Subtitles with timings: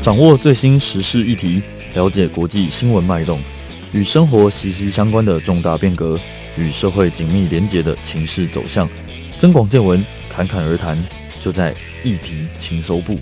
[0.00, 1.62] 掌握最新时事议题，
[1.94, 3.40] 了解国际新闻脉动，
[3.92, 6.18] 与生活息息相关的重大变革，
[6.56, 8.88] 与社会紧密连结的情势走向，
[9.38, 11.00] 增广见闻，侃侃而谈，
[11.38, 13.16] 就在议题情搜部。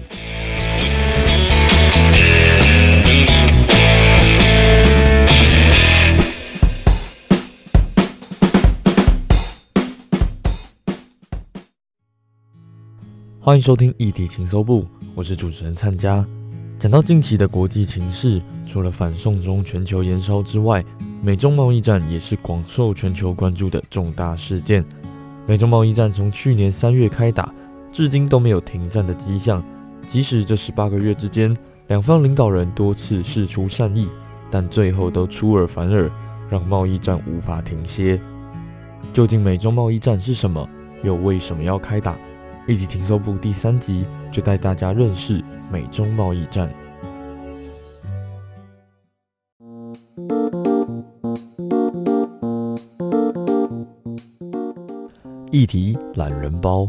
[13.43, 16.22] 欢迎收听议题情搜部，我是主持人灿佳。
[16.79, 20.85] 讲到近期的国际情势，除了反送中全球延烧之外，
[21.22, 24.85] 美中贸易战也是广受全球关注的重大事件。
[25.46, 27.50] 美中贸易战从去年三月开打，
[27.90, 29.64] 至今都没有停战的迹象。
[30.07, 31.57] 即使这十八个月之间，
[31.88, 34.06] 两方领导人多次释出善意，
[34.50, 36.11] 但最后都出尔反尔，
[36.50, 38.20] 让贸易战无法停歇。
[39.14, 40.69] 究竟美中贸易战是什么？
[41.02, 42.14] 又为什么要开打？
[42.70, 46.72] 议题情搜部第三集就带大家认识美中贸易战。
[55.50, 56.88] 议题懒人包。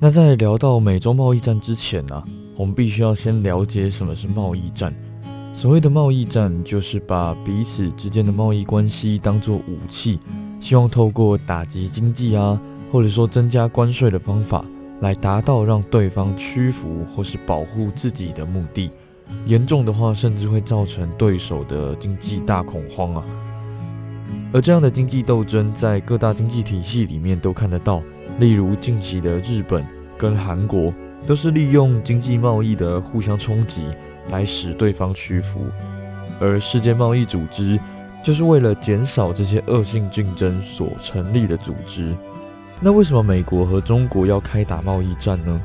[0.00, 2.22] 那在聊到美中贸易战之前呢、
[2.56, 5.07] 我们必须要先了解什么是贸易战。
[5.58, 10.20] 所谓的贸易战，就是把彼此之间的贸易关系当作武器，
[10.60, 12.60] 希望透过打击经济啊，
[12.92, 14.64] 或者说增加关税的方法，
[15.00, 18.88] 来达到让对方屈服或是保护自己的目的。
[19.46, 23.24] 严重的话，甚至会造成对手的经济大恐慌啊。
[24.52, 28.00] 而这样的经济斗争，在各大经济体系里面都看得到，
[28.38, 29.84] 例如近期的日本
[30.16, 30.94] 跟韩国，
[31.26, 33.86] 都是利用经济贸易的互相冲击。
[34.30, 35.62] 来使对方屈服，
[36.40, 37.78] 而世界贸易组织
[38.22, 42.14] 就是为了减少这些恶性竞争所成立的组织。
[42.80, 45.60] 那为什么美国和中国要开打贸易战呢？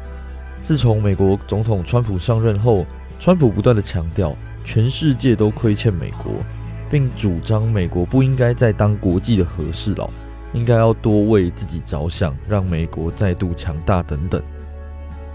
[0.62, 2.86] 自从美国总统川普上任后，
[3.20, 6.32] 川普不断地强调，全世界都亏欠美国，
[6.90, 10.10] 并主张美国不应该再当国际的和事佬，
[10.54, 14.42] 应该要多为自己着想，让美国再度强大等等。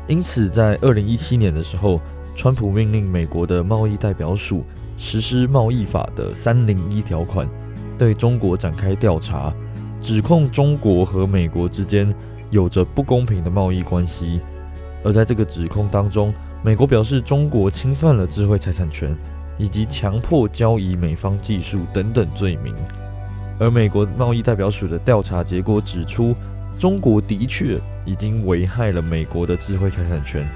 [0.06, 2.00] 因此，在二零一七年的时候，
[2.38, 4.64] 川普命令美国的贸易代表署
[4.96, 7.48] 实施贸易法的三零一条款，
[7.98, 9.52] 对中国展开调查，
[10.00, 12.08] 指控中国和美国之间
[12.50, 14.40] 有着不公平的贸易关系。
[15.02, 16.32] 而在这个指控当中，
[16.62, 19.12] 美国表示中国侵犯了智慧财产权，
[19.56, 22.72] 以及强迫交易美方技术等等罪名。
[23.58, 26.36] 而美国贸易代表署的调查结果指出，
[26.78, 30.48] 中国的确已经危害了美国的智慧财产权。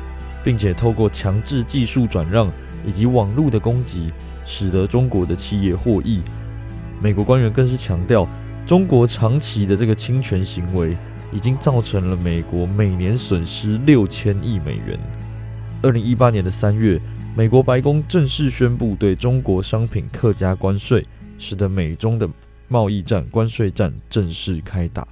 [0.44, 2.50] 并且透过强制技术转让
[2.84, 4.12] 以及网络的攻击，
[4.44, 6.20] 使得中国的企业获益。
[7.00, 8.28] 美国官员更是强调，
[8.66, 10.96] 中国长期的这个侵权行为
[11.32, 14.98] 已经造成了美国每年损失六千亿美元。
[15.82, 17.00] 二零一八年的三月，
[17.36, 21.04] 美国白宫正式宣布对中国商品课加关税，
[21.38, 22.28] 使得美中的
[22.68, 25.06] 贸易战、关税战正式开打。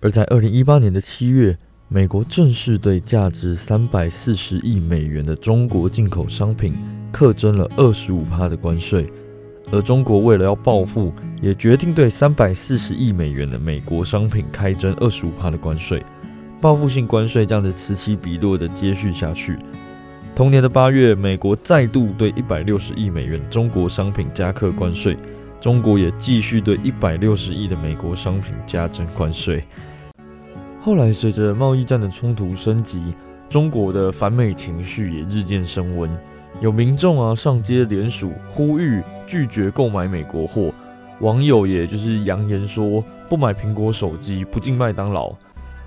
[0.00, 1.58] 而在二零一八年的七月，
[1.94, 6.74] 美国正式对价值三百四十亿美元的中国进口商品
[7.12, 9.08] 课征了二十五趴的关税，
[9.70, 16.02] 而中国为了要报复，也决定对三百四十亿美元的美国商品开征二十五趴的关税。
[16.60, 19.56] 报复性关税这样子此起彼落的接续下去。
[20.34, 25.16] 同年的八月，美国再度对一百六十亿美元中国商品加课关税，
[25.60, 29.62] 中国也继续对一百六十亿的美国商品加征关税。
[30.84, 33.14] 后来，随着贸易战的冲突升级，
[33.48, 36.10] 中国的反美情绪也日渐升温。
[36.60, 40.70] 有民众啊上街联署，呼吁拒绝购买美国货。
[41.20, 45.34] 网友也就是扬言说，不买苹果手机，不进麦当劳。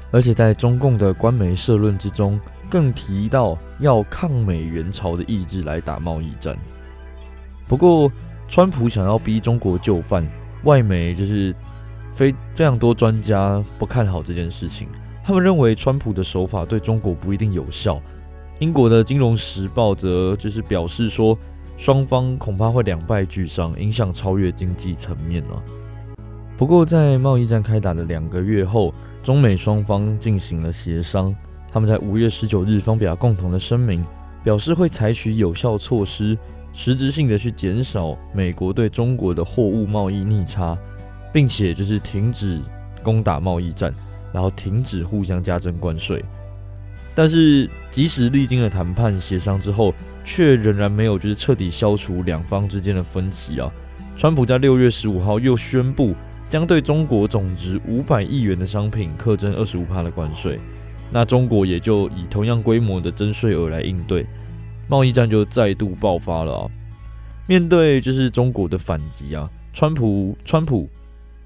[0.10, 6.58] 而且在中共的官媒社论之中，更提到要抗美援朝的意志来打贸易战。
[7.68, 8.12] 不过，
[8.48, 10.28] 川普想要逼中国就范，
[10.64, 11.54] 外媒就是。
[12.18, 14.88] 非非常多专家不看好这件事情，
[15.24, 18.02] 他们认为川普的手法对中国不一定有效。
[18.58, 21.38] 英国的《金融时报》则就是表示说，
[21.78, 25.62] 双方恐怕会两败俱伤，影响超越经济层面了。
[26.58, 28.92] 不过，在贸易战开打的两个月后，
[29.22, 31.36] 中美双方进行了协商，
[31.72, 34.04] 他们在五月十九日发表共同的声明，
[34.44, 36.36] 表示会采取有效措施，
[36.74, 40.76] 实质性的去减少美国对中国的货物贸易逆差。
[41.38, 42.60] 并且就是停止
[43.04, 43.94] 攻打贸易战，
[44.34, 46.26] 然后停止互相加征关税。
[47.14, 49.94] 但是即使历经了谈判协商之后，
[50.24, 53.72] 却仍然没有就是彻底消除两方之间的分歧啊。
[54.16, 56.16] 川普在六月十五号又宣布
[56.50, 60.60] 将对中国总值五百亿元的商品课征二十五趴的关税，
[61.12, 64.26] 那中国也就以同样规模的征税额来应对，
[64.88, 66.72] 贸易战就再度爆发了啊。
[67.46, 70.90] 面对就是中国的反击啊，川普川普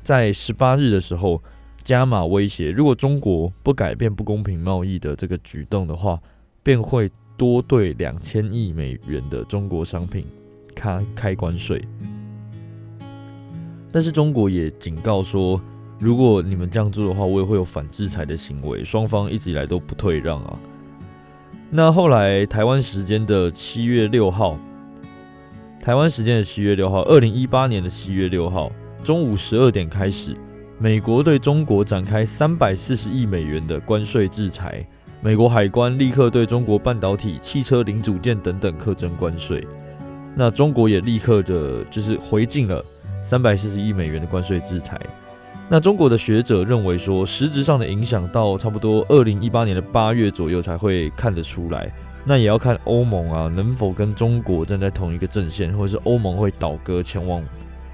[0.01, 1.41] 在十八日的时候
[1.83, 6.19] 加码威胁，如果中国不改变不公平贸易的这个举动的话，
[6.63, 10.25] 便会多对两千亿美元的中国商品
[10.75, 11.83] 开开关税。
[13.91, 15.61] 但是中国也警告说，
[15.99, 18.83] 如果你们这样做的话，我也会有反制裁的行为。
[18.83, 20.59] 双方一直以来都不退让啊。
[21.69, 24.57] 那后来台湾时间的七月六号。
[25.83, 28.71] 台湾时间的七月六号，二零一八年的七月六号
[29.03, 30.37] 中午十二点开始，
[30.77, 34.85] 美国对中国展开三百四十亿美元的关税制裁。
[35.21, 39.67] 美国海关立刻对中国半导体、汽车零组件等等课征关税。
[40.35, 42.83] 那中国也立刻的，就是回敬了
[43.23, 44.99] 三百四十亿美元的关税制裁。
[45.67, 51.91] 那中国的学者认为说，实质上的影响到差不多二零一八年的八月左右才会看得出来。
[52.23, 57.43] 那也要看欧盟啊，能否跟中国站在同一个阵线，或者是欧盟会倒戈前往，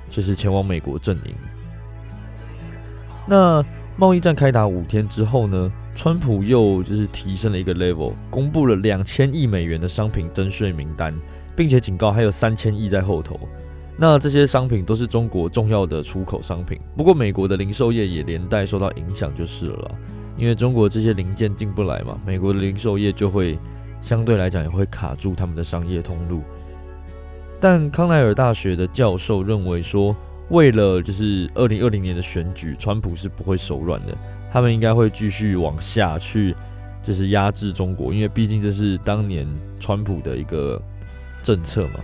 [0.10, 1.34] 就是前往美国阵营。
[3.26, 3.64] 那
[3.96, 11.14] 贸易战开打五天之后呢，川普又就是提升了一个 level，公布了两千亿美元的商品征税名单，
[11.56, 13.38] 并且警告还有三千亿在后头。
[13.98, 19.92] 那这些商品都是中国重要的出口商品，不过美国的零售业也连带受到影响就是了，
[20.38, 23.58] 因为中国这些零件进不来嘛，美国的零售业就会。
[24.00, 26.44] 相对来讲也会卡住他们的商业通路，
[27.60, 30.16] 但康奈尔大学的教授认为说，
[30.50, 34.16] 为了就是二零二零年的选举，川普是不会手软的，
[34.52, 36.56] 他们应该会继续往下去，
[37.02, 39.48] 就是压制中国，因为毕竟这是当年
[39.80, 40.82] 川普的一个
[41.42, 42.00] 政策嘛。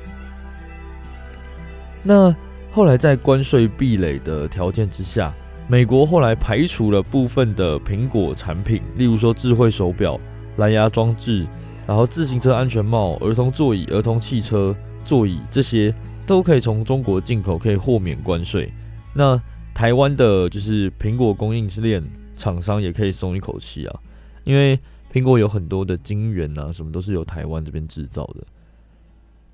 [2.02, 2.36] 那
[2.72, 5.34] 后来在关税壁垒的条件之下，
[5.68, 10.20] 美国后来排除了部分的苹果产品，例如说智慧手表、
[10.58, 11.46] 蓝牙装置。
[11.86, 14.74] 然后自行车安全帽、儿童座椅、儿童汽车
[15.04, 15.94] 座椅这些
[16.26, 18.72] 都可以从中国进口，可以豁免关税。
[19.14, 19.42] 那
[19.74, 22.04] 台湾的就是苹果供应链
[22.36, 24.00] 厂商也可以松一口气啊，
[24.44, 24.80] 因为
[25.12, 28.44] 苹果有很多的晶圆啊，什么都是由台湾这边制造的。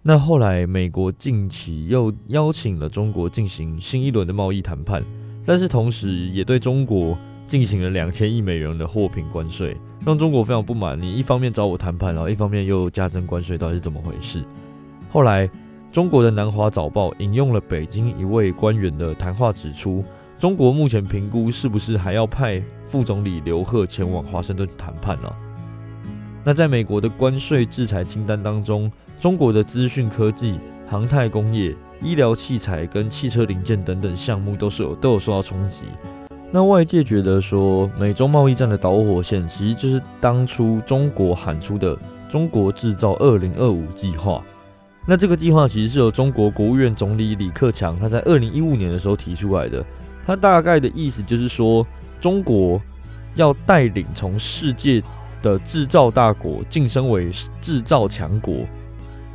[0.01, 5.03] 那后来美国近期又邀请了中国进行新一轮的贸易谈判，
[5.45, 7.17] 但是同时也对中国
[7.47, 9.75] 进行了两千亿美元的货品关税。
[10.05, 14.41] 让中国非常不满，你一方面找我谈判，然后一方面又加征关税，到底是怎么回事？
[15.11, 15.49] 后来，
[15.91, 20.03] 中国的南华早报引用了北京一位官员的谈话，指出，
[20.37, 25.33] 中国目前评估是不是还要派副总理刘鹤前往华盛顿谈判呢、
[26.43, 35.85] 那在美国的关税制裁清单当中，中国的资讯科技、航太工业、医疗器材跟汽车零件等等项目都是有都有受到冲击。
[36.51, 41.97] 那外界觉得说，美中贸易战的导火线其实就是当初中国喊出的
[42.29, 44.43] “中国制造二零二五”计划。
[45.09, 49.83] 那这个计划其实是由中国国务院总理李克强他在二零一五年的时候提出来的。
[50.23, 51.83] 他大概的意思就是说，
[52.21, 52.79] 中国
[53.33, 55.01] 要带领从世界
[55.41, 58.57] 的制造大国晋升为制造强国，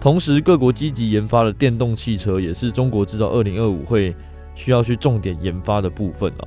[0.00, 4.14] 同时各国积极研发的电动汽车也是中国制造二零二五会
[4.54, 6.46] 需要去重点研发的部分啊。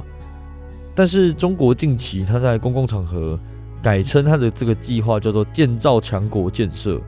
[0.96, 3.38] 但是中国近期，他在公共场合
[3.82, 7.02] 改称他的这个计划叫做“建造强国建设”。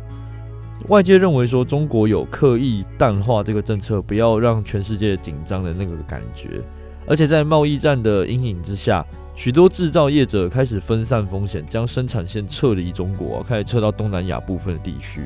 [0.88, 6.62] 外界认为说，中国有刻意淡化这个政策，不要让全世界紧张的那个感觉。
[7.06, 9.06] 而且在贸易战的阴影之下，
[9.36, 15.22] 许多制造业者开始分散风险，将生产线撤离中国，开始撤到东南亚部分的地区。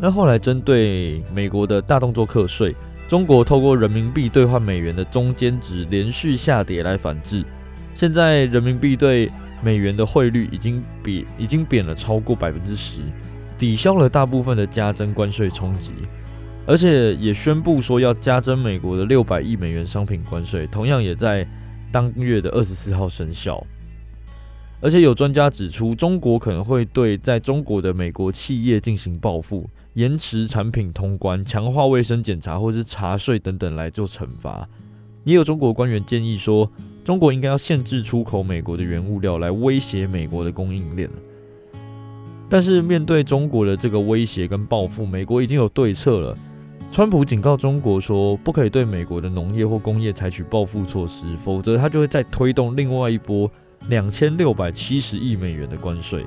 [0.00, 2.74] 那后来针对美国的大动作课税。
[3.08, 7.44] 中国透过人民币兑换美元的中间值连续下跌来反制，
[7.94, 9.30] 现在人民币对
[9.62, 13.00] 美元的汇率已经贬已经贬了超过百分之十，
[13.56, 15.92] 抵消了大部分的加征关税冲击，
[16.66, 21.46] 而且也宣布说要加征美国的六百亿美元商品关税，同样也在
[21.92, 23.64] 当月的二十四号生效。
[24.80, 34.68] 而且有专家指出，中国可能会对在中国的美国企业进行报复，延迟产品通关、强化卫生检查或是查税等等来做惩罚。
[35.22, 36.68] 也有中国官员建议说，
[37.04, 41.08] 中国应该要限制出口美国的原物料，来威胁美国的供应链。
[42.48, 46.36] 但是面对中国的这个威胁跟报复，美国已经有对策了。
[46.90, 53.50] 川普警告中国说，不可以对美国的农业或工业采取报复措施，否则他就会再推动另外一波。
[53.88, 56.24] 两千六百七十亿美元的关税。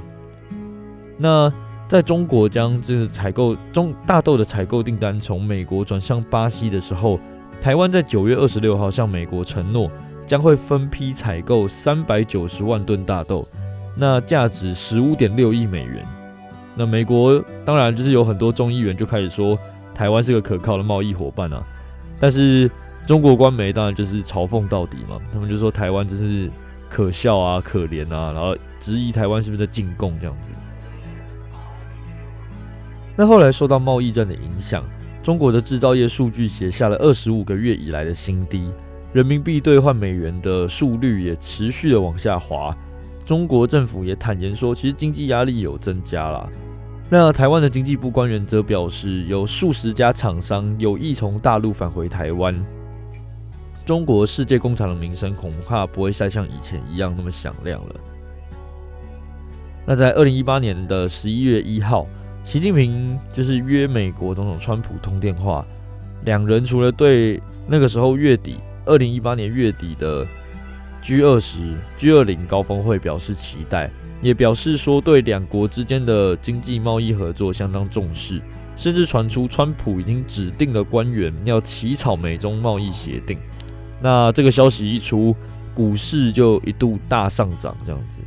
[1.18, 1.50] 那
[1.88, 7.18] 在中国将这个采购中大豆的采购订单从美国转向巴西的时候，
[7.62, 9.90] 台湾在九月二十六号向美国承诺
[10.26, 13.48] 将会分批采购三百九十万吨大豆，
[13.96, 16.06] 那价值十五点六亿美元。
[16.76, 19.58] 那美国当然就是有很多众议员就开始说
[19.94, 21.64] 台湾是个可靠的贸易伙伴啊，
[22.20, 22.70] 但是
[23.08, 26.50] 中国官媒当然就是嘲讽到底嘛，他们就说台湾真是
[26.90, 30.52] 可笑啊、可怜啊，然后质疑台湾是不是在进贡这样子。
[33.16, 34.84] 那后来受到贸易战的影响，
[35.24, 38.70] 中国的制造业数据写下了二十五个月以来的新低，
[39.16, 42.76] 人民币兑换美元的速率也持续的往下滑。
[43.26, 46.50] 中国政府也坦言说，其实经济压力有增加啦。
[47.10, 52.54] 那台湾的经济部官员则表示，有数十家厂商有意从大陆返回台湾。
[53.86, 57.96] 中国世界工厂的名声恐怕不会再像以前一样那么响亮了。
[59.86, 62.06] 那在二零一八年的十一月一号。
[62.44, 65.66] 习近平就是约美国总统川普通电话，
[66.26, 70.26] 两人除了对那个时候月底，二零一八年月底的
[71.02, 73.90] G 二十、G 二零高峰会表示期待，
[74.22, 78.42] 也表示说对两国之间的经济贸易合作相当重视，
[78.76, 83.38] 甚至传出川普已经指定了官员要起草美中贸易协定。
[84.02, 85.36] 那这个消息一出，
[85.74, 88.20] 股市就一度大上涨，这样子。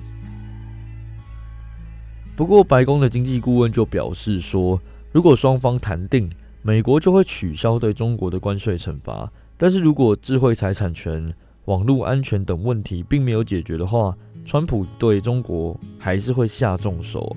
[2.34, 6.30] 不过，白宫的经济顾问就表示说，如果双方谈定，
[6.62, 9.30] 美国就会取消对中国的关税惩罚。
[9.58, 11.34] 但是如果智慧财产权、
[11.64, 17.20] 网络安全等问题并没有解决的话，川普对中国还是会下重手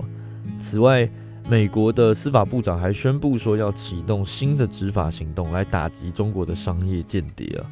[0.60, 1.10] 此外，
[1.50, 7.66] 美国的司法部长还宣布说要启动新的执法行动来打击中国的商业间谍啊。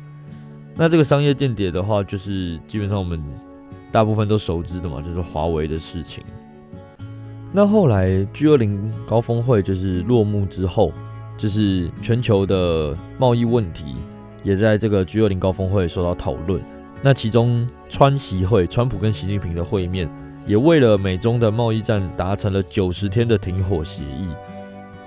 [0.74, 3.22] 那这个商业间谍的话，就是基本上我们
[3.92, 6.24] 大部分都熟知的嘛，就是华为的事情。
[7.52, 10.92] 那后来 G 二零高峰会就是落幕之后，
[11.38, 13.94] 就是全球的贸易问题
[14.42, 16.60] 也在这个 G 二零高峰会受到讨论。
[17.02, 20.08] 那其中川习会，川普跟习近平的会面，
[20.46, 24.28] 也为了美中的贸易战达成了九十天的停火协议。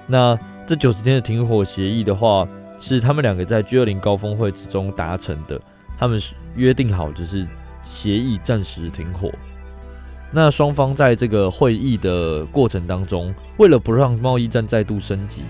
[0.07, 2.47] 那这九十天的停火协议的话，
[2.79, 5.59] 是他们两个在 G 二零高峰会之中达成的，
[5.97, 6.19] 他们
[6.55, 7.47] 约定好就是
[7.83, 9.31] 协议暂时停火。
[10.31, 15.43] 那双方在这个会议的过程当中，为了不让贸易战再度升级，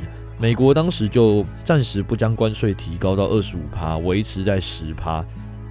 [0.43, 5.23] 美国当时就暂时不将关税提高到二十五趴，维持在十趴。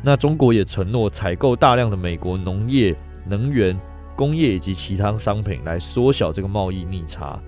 [0.02, 2.96] 那中国也承诺采购大量的美国农业、
[3.28, 3.78] 能源、
[4.16, 7.38] 工业以及其他商品来缩小这个贸易逆差。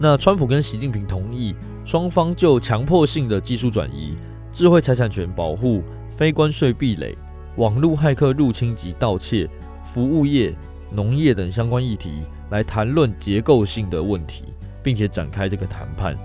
[0.00, 1.54] 那川普跟习近平同意，
[1.84, 4.16] 双方就强迫性的技术转移、
[4.50, 5.80] 智慧财产权保护、
[6.16, 7.16] 非关税壁垒。
[7.54, 9.48] 网络骇客入侵及盗窃、
[9.84, 10.52] 服务业、
[10.90, 14.44] 农业等相关议题来谈论结构性的问题，
[14.82, 16.16] 并且展开这个谈判。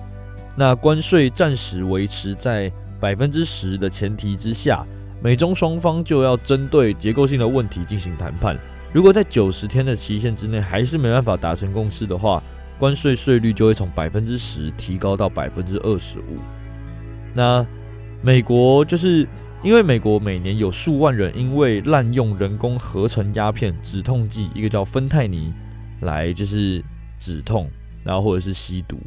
[0.55, 4.85] 那关税暂时维持在百分之十的前提之下，
[5.21, 8.57] 美中双方就要针对结构性的问题进行谈判。
[8.93, 12.41] 如果在九十天的期限之内还是没办法达成共识的话，
[12.77, 16.37] 关税税率就会从百分之十提高到百分之二十五。
[17.33, 17.65] 那
[18.21, 19.27] 美国就是。
[19.63, 25.53] 因为美国每年有数万人因为滥用人工合成鸦片止痛剂，一个叫芬太尼，
[26.01, 26.83] 来就是
[27.19, 27.69] 止痛，
[28.03, 28.97] 然后或者是吸毒，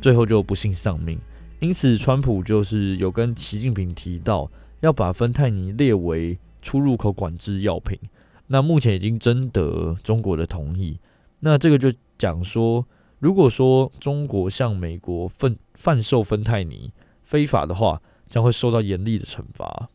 [0.00, 1.18] 最后就不幸丧命。
[1.60, 7.98] 因此，川普就是有跟习近平提到要把芬太尼列为出入口管制药品。
[8.46, 10.98] 那目前已经征得中国的同意。
[11.40, 12.84] 那这个就讲说，
[13.18, 16.92] 如果说中国向美国贩贩售芬太尼
[17.22, 19.88] 非法的话，将会受到严厉的惩罚。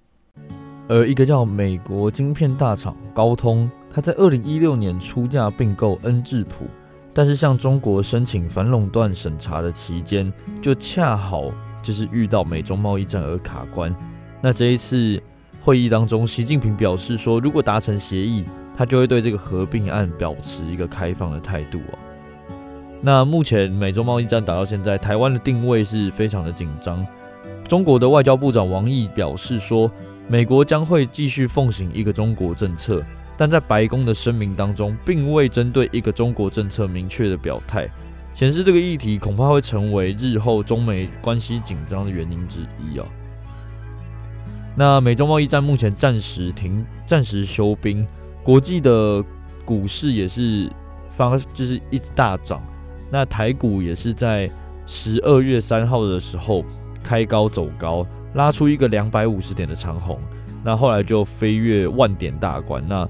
[0.87, 6.65] 而一个叫美国晶片大厂高通，他在二零一六年出价并购恩智浦，
[7.13, 10.31] 但是向中国申请反垄断审查的期间，
[10.61, 11.45] 就恰好
[11.81, 13.95] 就是遇到美中贸易战而卡关。
[14.41, 15.21] 那这一次
[15.61, 18.45] 会议当中，习近平表示说，如果达成协议，
[18.77, 21.97] 他就会对这个合并案保持一个开放的态度哦。
[23.01, 27.05] 那目前美中贸易战打到现在，台湾的定位是非常的紧张。
[27.67, 29.89] 中国的外交部长王毅表示说，
[30.27, 33.03] 美国将会继续奉行一个中国政策，
[33.39, 37.87] 但在白宫的声明当中，并未针对一个中国政策明确的表态，
[38.33, 43.05] 显示这个议题恐怕会成为日后中美关系紧张的原因之一啊。
[44.75, 48.05] 那美中贸易战目前暂时停，暂时休兵，
[48.43, 49.23] 国际的
[49.63, 50.69] 股市也是
[51.09, 52.61] 发，就是一直大涨。
[53.09, 54.51] 那台股也是在
[54.85, 56.65] 十二月三号的时候
[57.01, 58.05] 开高走高。
[58.35, 60.19] 拉出一个两百五十点的长红，
[60.63, 63.07] 那后来就飞越万点大关，那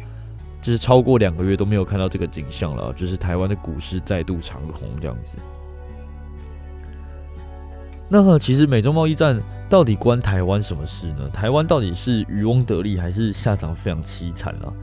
[0.62, 5.38] 就是超过两个月都没有看到这个景象了，就是台湾的股市再度长红这样子。
[8.10, 9.39] 那其实美中贸易战
[9.70, 11.30] 到底关台湾什么事呢？
[11.32, 14.74] 台湾到底是渔翁得利，还是下场非常凄惨啊？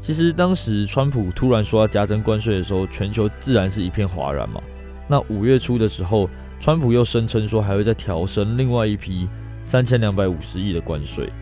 [0.00, 4.60] 其实当时川普突然说要加征关税的时候，全球自然是一片哗然嘛。
[5.06, 9.28] 那五月初的时候，川普又声称说还会再调升另外一批
[9.64, 11.32] 三千两百五十亿的关税。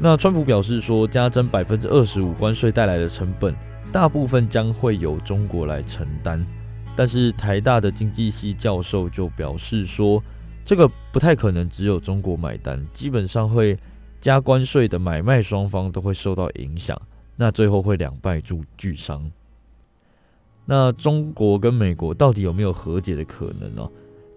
[0.00, 3.52] 那川普表示说，加征百分之二十五关税带来的成本，
[3.92, 6.44] 大部分将会由中国来承担。
[6.94, 10.22] 但是台大的经济系教授就表示说，
[10.64, 13.76] 这个不太可能只有中国买单，基本上会
[14.20, 17.00] 加关税的买卖双方都会受到影响。
[17.34, 18.40] 那最后会两败
[18.76, 19.28] 俱伤。
[20.64, 23.88] 那中国跟美国到底有没有和解的可能呢？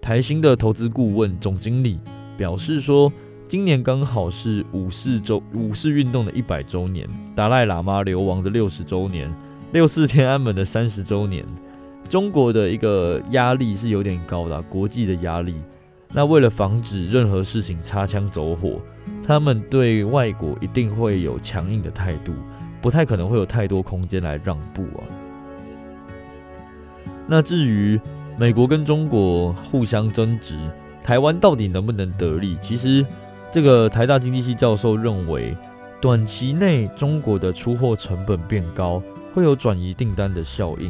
[0.01, 1.99] 台新的投资顾问总经理
[2.35, 3.11] 表示说，
[3.51, 7.05] 今年刚好是五四周五四运动的一百周年，
[7.35, 9.29] 达赖喇嘛流亡的六十周年，
[9.73, 11.45] 六四天安门的三十周年。
[12.09, 15.55] 中国的一个压力是有点高的，国际的压力。
[16.13, 18.79] 那为了防止任何事情擦枪走火，
[19.21, 22.33] 他们对外国一定会有强硬的态度。
[22.81, 25.03] 不太可能会有太多空间来让步啊。
[27.27, 27.99] 那至于
[28.39, 30.57] 美国跟中国互相争执，
[31.03, 32.57] 台湾到底能不能得利？
[32.61, 33.05] 其实，
[33.51, 35.53] 这个台大经济系教授认为，
[35.99, 39.03] 短期内中国的出货成本变高，
[39.33, 40.89] 会有转移订单的效应，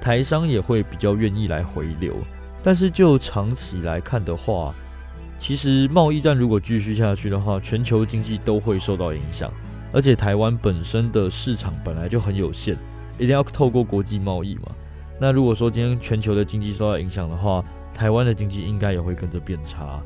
[0.00, 2.14] 台商也会比较愿意来回流。
[2.62, 4.74] 但是就长期来看的话，
[5.36, 9.52] 其实贸易战如果继续下去的话，全球经济都会受到影响。
[9.92, 12.74] 而且台湾本身的市场本来就很有限，
[13.18, 14.62] 一定要透过国际贸易嘛。
[15.20, 17.62] 那如果说今天全球的经济受到影响的话，
[17.94, 20.02] 台湾的经济应该也会跟着变差。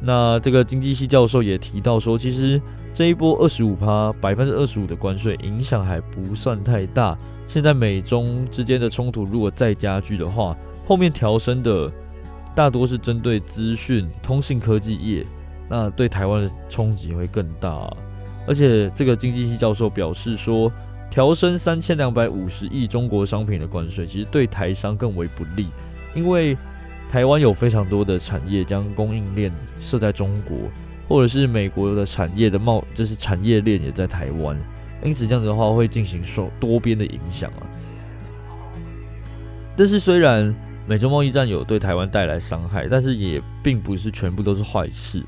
[0.00, 2.60] 那这个经济系教授也提到说，其实
[2.94, 7.16] 这一波二十五趴百分之二十五的关税影响还不算太大。
[7.46, 10.56] 现在美中之间的冲突如果再加剧的话，
[10.86, 11.90] 后面调升的
[12.54, 15.26] 大多是针对资讯通信科技业，
[15.68, 17.90] 那对台湾的冲击会更大。
[18.46, 20.72] 而且，这个经济系教授表示说，
[21.10, 25.68] 调升三千两百五十亿中国商品的关税，其实对台商更为不利，
[26.14, 26.56] 因为
[27.10, 30.56] 台湾有非常多的产业将供应链设在中国，
[31.08, 34.56] 或者是美国的产业的贸，就是产业链也在台湾，
[35.02, 37.62] 因此这样子的话会进行受多边的影响啊。
[39.76, 40.54] 但是，虽然
[40.86, 45.22] 美洲贸易战有对台湾带来伤害，但是也并不是全部都是坏事。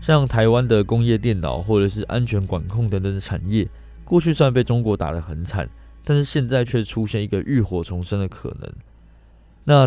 [0.00, 3.68] 像台湾的工业电脑或者是安全管控等等的产业，
[4.02, 5.68] 过去虽然被中国打得很惨，
[6.04, 8.72] 但是现在却出现一个浴火重生的可能。
[9.64, 9.86] 那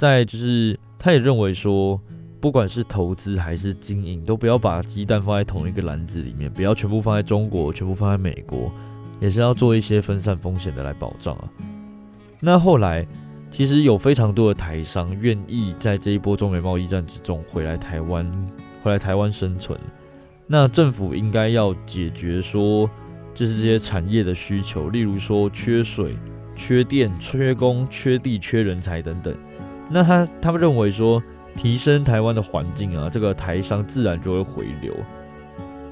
[0.00, 2.00] 再就是，他也认为说，
[2.40, 8.72] 不管是投资还是经营，都不要把鸡蛋放在同一个篮子里面，不要全部放在中国，全部放在美国，
[9.20, 11.44] 也是要做一些分散风险的来保障啊。
[12.40, 13.06] 那后来，
[13.50, 18.26] 其实有非常多的台商愿意在这一波中美贸易战之中回来台湾。
[18.82, 19.78] 回来台湾生存，
[20.46, 22.88] 那政府应该要解决说，
[23.34, 26.16] 就是这些产业的需求，例如说缺水、
[26.56, 29.36] 缺电、缺工、缺地、缺人才等等。
[29.90, 31.22] 那他他们认为说，
[31.56, 34.94] 提升台湾的环境啊，这个台商自然就会回流。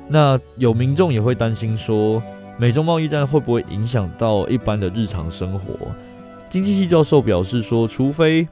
[0.09, 2.23] 那有民众也会担心说，
[2.57, 5.75] 美中贸易战会不会影响到一般的日常生活？
[6.49, 8.49] 经济系教授表示说，除非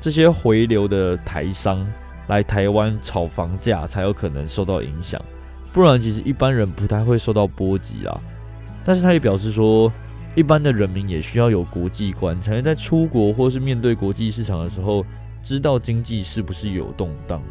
[0.00, 1.86] 这些回流的台商。
[2.28, 5.18] 来台湾炒房价才有可能受到影响，
[5.72, 8.20] 不然其实一般人不太会受到波及啦。
[8.84, 9.90] 但是他也表示说，
[10.38, 15.04] 一般的人民也需要有国际观，才能在出国或是面对国际市场的时候，
[15.42, 17.42] 知道经济是不是有动荡。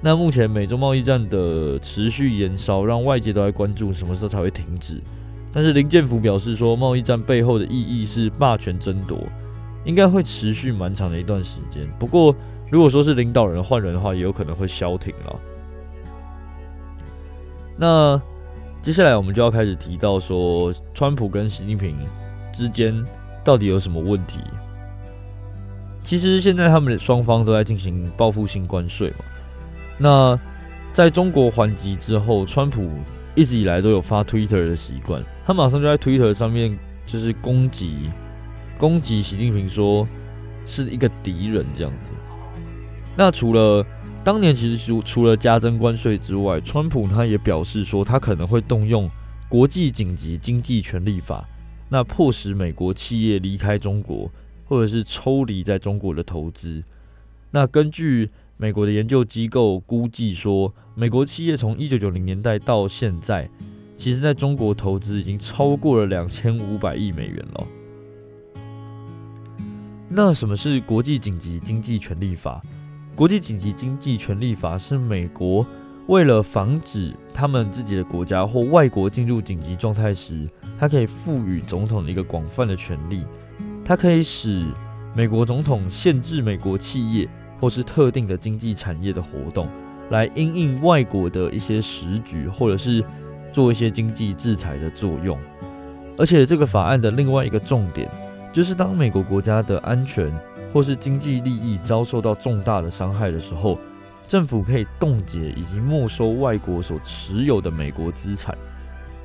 [0.00, 5.00] 那目前美中贸易战的持续延烧，让外界都在关注什么时候才会停止。
[5.52, 9.16] 但是林建福表示说，贸易战背后的意义是霸权争夺，
[9.84, 11.88] 应该会持续蛮长的一段时间。
[11.96, 12.34] 不过，
[12.72, 15.40] 如果说是领导人换人的话，也有可能会消停了。
[17.76, 18.20] 那
[18.88, 21.94] 接下来我们就要开始提到说，川普跟习近平
[22.50, 23.04] 之间
[23.44, 24.40] 到底有什么问题？
[26.02, 29.26] 其实现在他们双方都在进行报复性关税嘛。
[29.98, 30.40] 那
[30.94, 32.88] 在中国还击之后，川普
[33.34, 36.74] 一直以来都有发 Twitter 的习惯，他马上就在 Twitter 上面
[37.04, 38.08] 就是攻击
[38.78, 40.08] 攻击习近平，说
[40.64, 42.14] 是一个敌人这样子。
[43.14, 43.84] 那除了
[44.28, 49.08] 当年其实除除了加征关税之外，川普他也表示说，他可能会动用
[49.48, 51.48] 国际紧急经济权力法，
[51.88, 54.30] 那迫使美国企业离开中国，
[54.66, 56.84] 或者是抽离在中国的投资。
[57.50, 63.48] 那根据美国的研究机构估计说，美国企业从一九九零年代到现在，
[63.96, 67.66] 其实在中国投资已经超过了两千五百亿美元了。
[70.06, 72.62] 那什么是国际紧急经济权利法？
[73.18, 75.66] 国际紧急经济权利法是美国
[76.06, 83.24] 为了防止他们自己的国家或外国进入紧急状态时，它可以赋予总统的一个广泛的权利，
[83.84, 84.64] 它可以使
[85.16, 87.28] 美国总统限制美国企业。
[87.60, 89.66] 或是特定的经济产业的活动，
[90.10, 93.04] 来因应外国的一些时局，或者是
[93.52, 95.36] 做一些经济制裁的作用。
[96.16, 98.08] 而且这个法案的另外一个重点，
[98.52, 100.32] 就是当美国国家的安全
[100.72, 103.78] 或是经济利益遭受到重大的伤害的时候，
[104.26, 108.56] 政府可以冻结以及没收外国所持有的美国资产。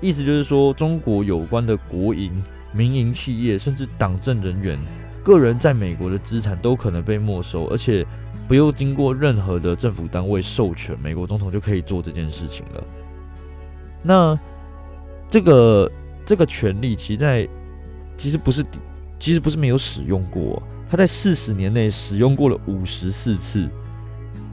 [0.02, 4.78] 意思就是说，中国有关的国营、民营企业，甚至党政人员。
[5.24, 8.06] 个人在美国的资产都可能被没收，而且
[8.46, 12.84] 不用经过任何的政府单位授权，美国总统就可以做这件事情了。
[14.02, 14.38] 那
[15.30, 15.90] 这个
[16.26, 17.48] 这个权利，其实在
[18.18, 18.66] 其实不是
[19.24, 23.70] 其实不是没有使用过，他在四十年内使用过了五十四次。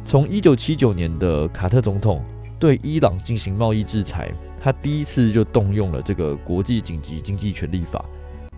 [0.05, 2.23] 从一九七九年的卡特总统
[2.57, 8.05] 对伊朗进行贸易制裁，他第一次就动用了这个国际紧急经济权利法。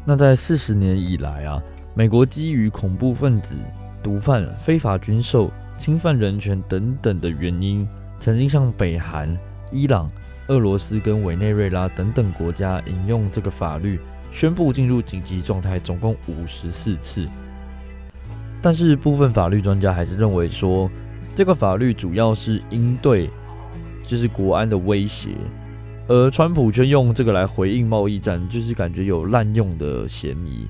[0.05, 1.63] 那在四十年以来啊。
[1.95, 3.55] 美国基于恐怖分子、
[4.03, 7.89] 毒贩、非法军售、侵犯人权等等的原因，
[8.21, 9.35] 曾经向北韩、
[9.71, 10.11] 伊朗、
[10.49, 13.99] 俄罗斯跟委内瑞拉等等国家引用这个法律，
[14.33, 17.29] 宣布进入紧急状态，总共五十四次。
[18.63, 20.91] 但是部分法律专家还是认为说，
[21.35, 23.29] 这个法律主要是应对
[24.03, 25.31] 就是国安的威胁，
[26.09, 30.67] 而川普却用这个来回应贸易战，就是感觉有滥用的嫌疑。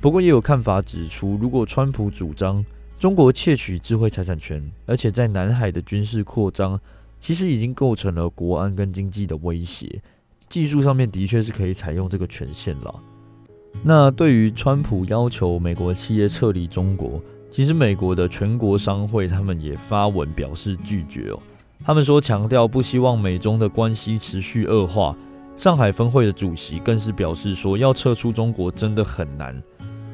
[0.00, 2.64] 不过也有看法指出，如果川普主张
[2.98, 6.78] 中国窃取智慧财产权，而且在南海的军事扩张，
[7.18, 10.00] 其实已经构成了国安跟经济的威胁。
[10.52, 12.94] 技术上面的确是可以采用这个权限了。
[13.82, 17.18] 那对于川普要求美国企业撤离中国，
[17.50, 21.38] 其实美国的全国商会他们也发文表示拒绝哦。
[21.82, 25.16] 他们说强调不希望美中的关系持续恶化。
[25.56, 29.58] 上海峰会的主席更是表示说，要撤出中国真的很难。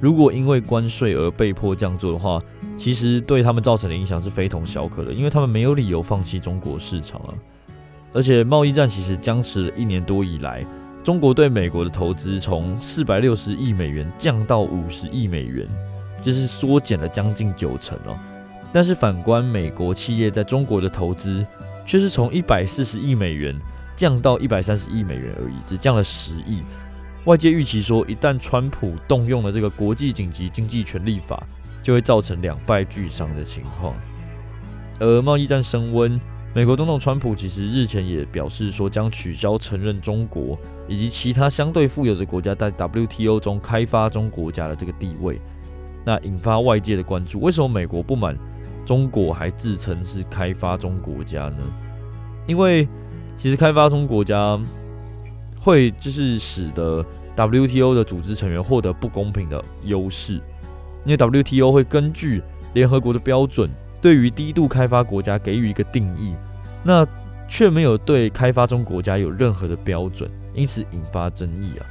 [0.01, 2.41] 如果因为关税而被迫这样做的话，
[2.77, 7.35] 其实对他们造成的影响是非同小可的，因为他们没有理由放弃中国市场啊。
[8.13, 10.65] 而且贸易战其实僵持了一年多以来，
[11.05, 15.67] 中国对美国的投资从四百六十亿美元降到五十亿美元，
[16.23, 18.19] 就是缩减了将近九成哦。
[18.73, 21.47] 但是反观美国企业在中国的投资，
[21.87, 23.59] 却是从一百四十亿美元
[23.97, 26.63] 降到一百三十亿美元而已，只降了十亿。
[27.25, 31.43] 外界预期说，一旦川普动用了这个国际紧急经济权利法，
[31.83, 33.95] 就会造成两败俱伤的情况。
[34.99, 36.21] 而贸易战升温，
[36.59, 45.41] 美国总统川普其实日前也表示说，将取消承认中国以及其他相对富有的国家在 WTO 中开发中国家的这个地位，
[46.05, 47.39] 那引发外界的关注。
[47.39, 48.37] 为什么美国不满
[48.85, 51.59] 中国还自称是开发中国家呢？
[52.49, 52.89] 因为
[53.37, 54.61] 其实开发中国家
[55.61, 57.07] 会就是使得。
[57.37, 60.43] WTO 的组织成员获得不公平的优势，
[61.05, 62.43] 因为 WTO 会根据
[62.75, 66.35] 联合国的标准，对于低度开发国家给予一个定义，
[66.83, 67.07] 那
[67.49, 71.87] 却没有对开发中国家有任何的标准，因此引发争议啊。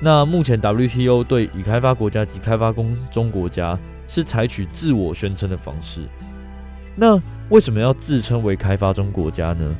[0.00, 2.74] 那目前 WTO 对已开发国家及开发
[3.10, 6.02] 中国家是采取自我宣称的方式，
[6.96, 7.18] 那
[7.48, 9.76] 为什么要自称为开发中国家呢？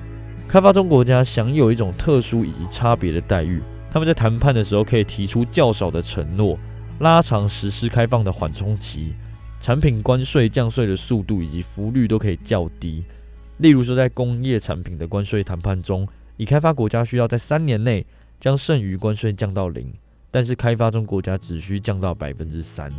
[0.47, 3.62] 开发中国家享有一种特殊以及差别的待遇。
[3.90, 6.59] 他们在谈判的时候可以提出较少的承诺，
[7.01, 9.14] 拉长实施开放的缓冲期，
[9.59, 13.05] 产品关税降税的速度以及幅率都可以较低。
[13.59, 18.05] 例如说，在工业产品的关税谈判中，已开发国家需要在三年内
[18.40, 19.93] 将剩余关税降到零，
[20.31, 22.90] 但是开发中国家只需降到百分之三。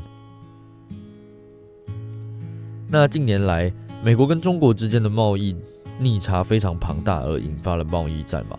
[2.88, 3.72] 那近年来，
[4.04, 5.56] 美国跟中国之间的贸易
[6.00, 8.58] 逆差非常庞大，而引发了贸易战嘛。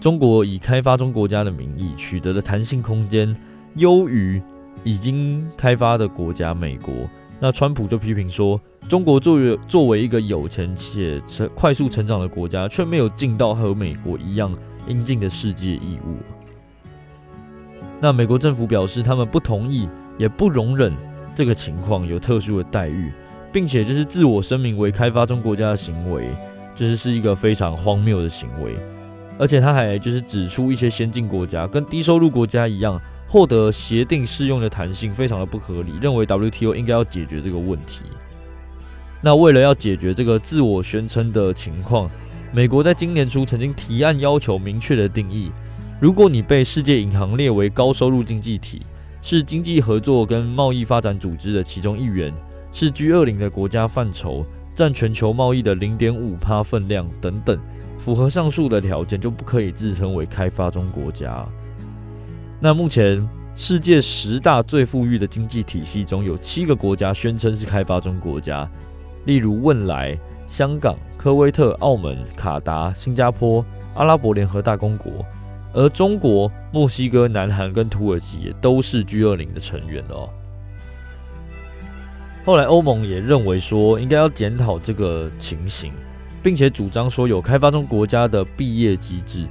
[0.00, 3.36] 中国以开发中国家的名义取得的弹性空间
[3.76, 4.40] 优于
[4.82, 6.94] 已经开发的国家美国，
[7.44, 14.50] 那川普就批评说，中国作为作为一个有钱且成快速成长的国家，却没有尽到和美国一样
[14.88, 16.16] 应尽的世界义务。
[18.00, 20.90] 那美国政府表示，他们不同意，也不容忍
[21.34, 23.12] 这个情况有特殊的待遇，
[23.52, 26.30] 并且就是自我声明为开发中国家的行为，
[26.74, 28.74] 就是是一个非常荒谬的行为。
[29.38, 38.04] 而且他还就是指出一些先进国家跟低收入国家一样，获得协定适用的弹性非常的不合理，认为 WTO 应该要解决这个问题。
[39.20, 42.10] 那为了要解决这个自我宣称的情况，
[42.52, 45.50] 美国在今年初曾经提案要求明确的定义：
[45.98, 48.82] 如果你被世界银行列为高收入经济体，
[49.22, 52.32] 是经济合作跟贸易发展组织的其中一员，
[52.70, 57.58] 是 G20 的国家范畴，占全球贸易的零点五趴分量等等，
[57.98, 61.48] 符合上述的条件就不可以自称为开发中国家。
[62.64, 63.22] 那目前
[63.54, 68.66] 世界十大最富裕的经济体系中有七个国家宣称是开发中国家，
[69.26, 73.62] 例如汶莱、香港、科威特、澳门、卡达、新加坡、
[73.94, 75.12] 阿拉伯联合大公国，
[75.74, 80.30] 而中国、墨西哥、南韩跟土耳其也都是 G20 的成员哦。
[82.46, 85.92] 后来欧盟也认为说应该要检讨这个情形，
[86.42, 89.46] 并且主张说有开发中国家的毕业机制，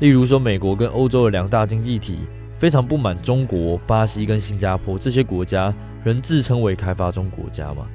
[0.00, 2.18] 例如说美国跟欧洲的两大经济体
[2.62, 7.88] 非常不满中国、巴西跟新加坡这些国家仍自称为开发中国家嘛。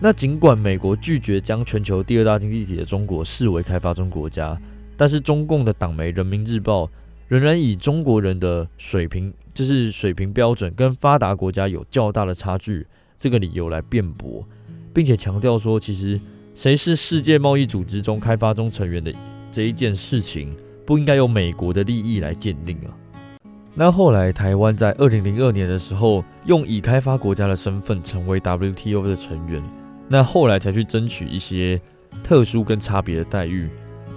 [0.00, 4.56] 那尽管美国拒绝将全球第二大经济体的中国视为开发中国家，
[4.96, 6.84] 但是中共的党媒《人民日报》
[7.26, 12.86] 仍然以中国人的水平，就是水平标准跟发达国家有较大的差距
[13.18, 14.46] 这个理由来辩驳，
[14.94, 16.20] 并且强调说，其实
[16.54, 19.12] 谁是世界贸易组织中开发中成员的
[19.50, 20.54] 这一件事情，
[20.86, 22.94] 不应该由美国的利益来鉴定啊。
[23.74, 29.62] 那后来台湾在二零零二年的时候，用已开发国家的身份成为 WTO 的成员。
[30.08, 31.80] 那后来才去争取一些
[32.24, 33.70] 特殊跟差别的待遇。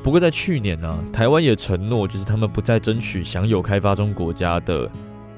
[0.03, 4.89] 不过在去年呢、台湾也承诺，就是他们不再争取享有开发中国家的，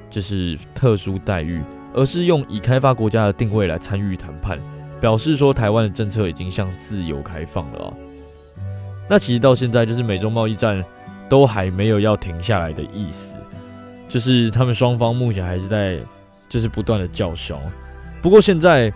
[0.09, 1.61] 就是特殊待遇，
[1.93, 4.57] 而是用已开发国家的定位来参与谈判，
[4.99, 7.93] 表示说台湾的政策已经向自由开放了啊。
[9.09, 10.83] 那其实到现在，就是美中贸易战
[11.29, 13.37] 都还没有要停下来的意思，
[14.15, 15.99] 就是他们双方目前还是在
[16.47, 17.59] 就是不断的叫嚣。
[18.21, 18.89] 不过现在。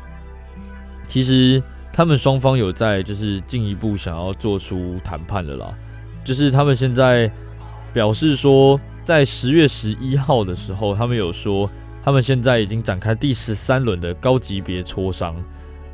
[1.10, 1.60] 其实
[1.92, 5.76] 他们双方有在，就是进一步想要做出谈判了啦。
[6.24, 7.32] 就是他们现在
[7.92, 11.68] 表示说，在十月十一号的时候，他们有说，
[12.04, 15.36] 他们现在已经展开第十三轮的高级别磋商。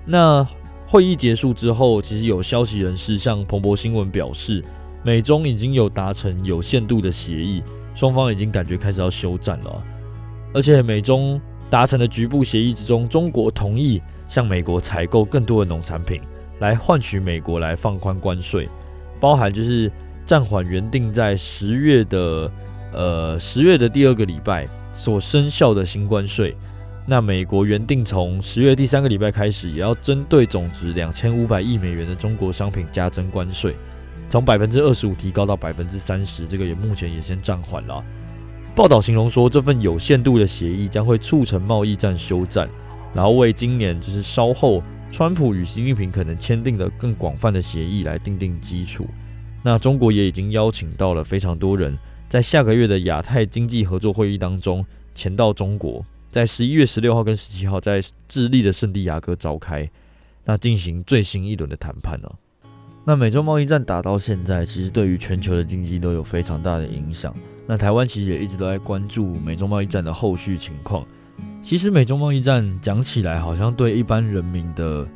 [0.06, 0.46] 那
[0.86, 4.62] 会议结束之后，其实有消息人士向彭博新闻表示，
[5.02, 7.64] 美中已经有达成有限度的协议，
[7.96, 9.84] 双方已经感觉开始要休战了。
[10.54, 14.00] 而且美中达成的局部协议之中，中国同意。
[14.28, 16.20] 向美国采购更多的农产品，
[16.58, 18.68] 来换取美国来放宽关税，
[19.20, 19.90] 包含就是
[20.26, 22.52] 暂缓原定在十月的
[22.92, 26.58] 呃十月的第二个礼拜所生效的新关税。
[27.06, 33.76] 那美国原定从十月第三个礼拜开始，也要针对总值两千五百亿美元的中国商品加征关税，
[34.30, 36.48] 从百分之二十五提高到百分之三十。
[36.48, 38.04] 这个也目前也先暂缓了。
[38.76, 42.70] 报道形容说，这份有限度的协议将会促成贸易战休战。
[43.14, 49.08] 然后为今年就是稍后，川普与习近平可能签订的更广泛的协议来奠定基础。
[49.64, 54.84] 那中国也已经邀请到了非常多人，在下个月的亚太经济合作会议当中
[55.14, 59.90] 前到中国，在十一月十六号跟十七号在智利的圣地亚哥召开，
[60.44, 62.30] 那进行最新一轮的谈判呢。
[63.08, 67.32] 那美中贸易战打到现在，其实对于全球的经济都有非常大的影响。
[67.68, 71.06] 那台湾其实也一直都在关注美中贸易战的后续情况。
[71.62, 75.08] 其实美中贸易战讲起来，好像对一般人民的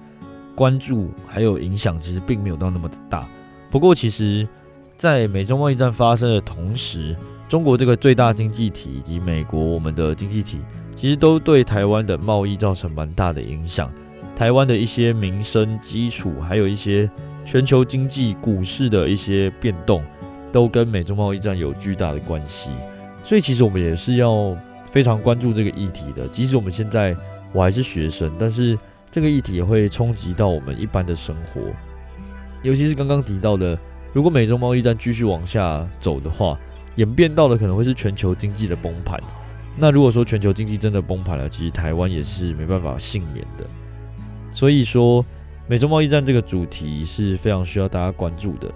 [0.54, 3.28] 关注还有影响，其实并没有到那么的大。
[3.71, 4.47] 不过，其实，
[4.95, 7.15] 在美中贸易战发生的同时，
[7.47, 10.60] 中国这个最大经济体以及美国我们的经济体，
[10.95, 13.91] 其实都对台湾的贸易造成蛮大的影响。
[14.36, 17.10] 台湾的一些民生基础，还有一些
[17.52, 20.04] 全球经济股市的一些变动，
[20.52, 22.70] 都跟美中贸易战有巨大的关系。
[23.24, 24.56] 所以，其实我们也是要。
[24.92, 27.16] 非常关注这个议题的，即使我们现在
[27.54, 28.76] 我还是学生，但是
[29.12, 31.62] 这个议题也会冲击到我们一般的生活，
[32.64, 33.78] 尤其是刚刚提到的，
[34.14, 36.60] 如果美中贸易战继续往下走的话，
[36.96, 39.22] 演变到的可能会是全球经济的崩盘。
[39.78, 43.68] 那如果说全球经济真的崩盘了，其实台湾也是没办法幸免的。
[44.52, 45.24] 所以说，
[45.69, 48.67] 美中贸易战这个主题是非常需要大家关注的。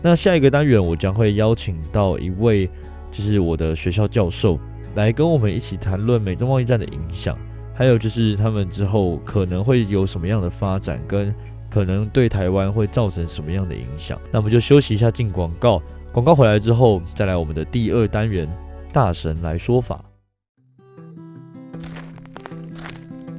[0.00, 2.66] 那下一个单元，我将会邀请到一位，
[3.10, 4.58] 就是我的学校教授。
[4.94, 7.36] 来跟我们一起谈论美中贸易战的影响，
[7.74, 11.34] 还有就是他们之后可能会有什么样的发展，跟
[11.70, 14.18] 可能对台湾会造成什么样的影响。
[14.30, 15.82] 那我们就休息一下，进广告。
[16.12, 18.48] 广告回来之后，再来我们的第二单元——
[18.90, 20.02] 大神来说法。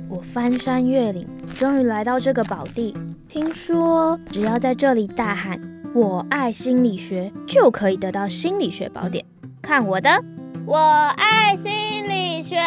[0.10, 2.96] 我翻山越岭，终于来到这个宝地。
[3.30, 5.60] 听说只要在这里大喊
[5.96, 9.24] “我爱心理学”，就可以得到心理学宝典。
[9.62, 10.10] 看我的！
[10.66, 11.72] 我爱心
[12.10, 12.58] 理学。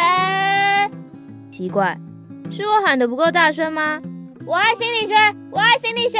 [1.50, 1.98] 奇怪，
[2.50, 4.00] 是我喊得不够大声吗？
[4.44, 5.14] 我爱心理学，
[5.50, 6.18] 我爱心理学。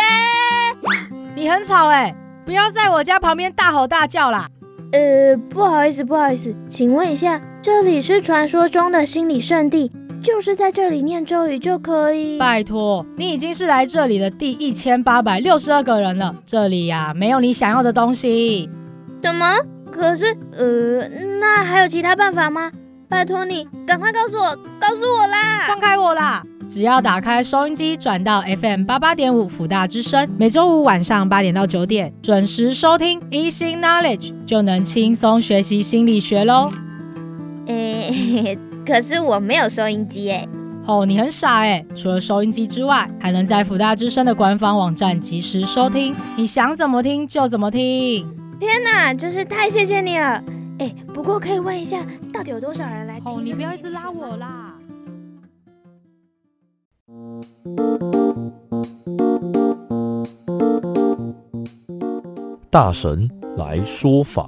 [1.34, 4.48] 你很吵哎，不要在我家旁边大吼大叫啦。
[4.92, 12.38] 呃，不好意思，不好意思，请问一下，这里是传说中的心理圣地，就是在这里念咒语就可以？
[12.38, 18.68] 拜托，你已经是来这里的第一千八百六十二个人了，这里呀、啊、没有你想要的东西。
[19.22, 19.56] 什么？
[19.90, 21.08] 可是，呃，
[21.40, 22.70] 那还有其他办法吗？
[23.08, 25.66] 拜托你，赶快告诉我，告诉我啦！
[25.68, 26.42] 放开我啦！
[26.68, 36.68] 只要打开收音机，转到 FM 八八点五辅大之声，每周五晚上八点到九点准时收听 Easy Knowledge，就能轻松学习心理学喽。
[37.66, 40.48] 诶，可是我没有收音机诶。
[40.86, 41.84] 哦，你很傻诶。
[41.96, 48.24] 除了收音机之外，还能在福大之声的官方网站及时收听，你想怎么听就怎么听。
[48.60, 50.42] 天哪，真是太谢谢你了！
[50.78, 53.32] 哎，不过可以问一下，到底有多少人来听？
[53.32, 54.74] 哦，你不要一直拉我啦。
[62.70, 64.46] 大神来说法。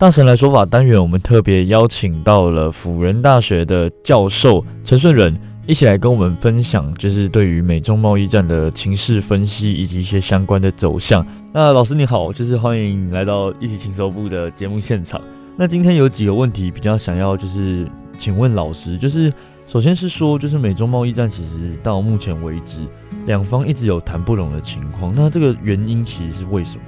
[0.00, 5.36] 大神来说法单元，我们特别邀请到了辅仁大学的教授陈顺仁。
[5.66, 11.26] 一起来跟我们分享，就是对于美中贸易战的情势分析以及一些相关的走向。
[11.52, 15.20] 那老师你好，就是欢迎来到一起情搜部的节目现场。
[15.56, 17.84] 那今天有几个问题比较想要就是
[18.16, 19.32] 请问老师，就是
[19.66, 22.82] 首先是说，就是美中贸易战其实到目前为止，
[23.26, 25.12] 两方一直有谈不拢的情况。
[25.12, 26.84] 那这个原因其实是为什么？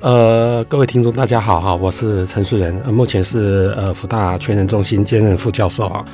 [0.00, 6.04] 呃，各位听众大家好哈，我是陈树仁，目前是呃福大全人中心兼任副教授啊。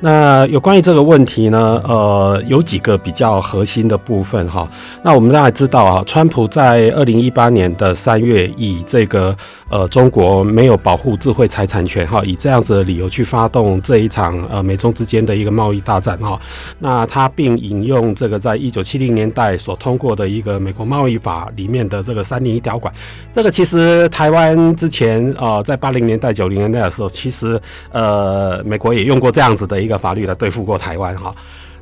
[0.00, 4.68] 那有关于这个问题呢，呃，有几个比较核心的部分哈。
[5.02, 9.34] 那我们大家知道啊，川普在二零一八年的三月以这个
[9.72, 16.38] 呃中国没有保护智慧财产权哈，以这样子的理由去发动这一场呃美中之间的一个贸易大战哈。
[16.78, 22.92] 那他并引用这个在一九七零年代所通过的一个美国贸易法里面的这个三零一条款。
[23.32, 27.58] 这个其实台湾之前呃在八零年代九零年代的时候，其实
[27.92, 29.98] 呃美国也用过这样子的一个。
[30.02, 31.32] 法律来对付过台湾哈，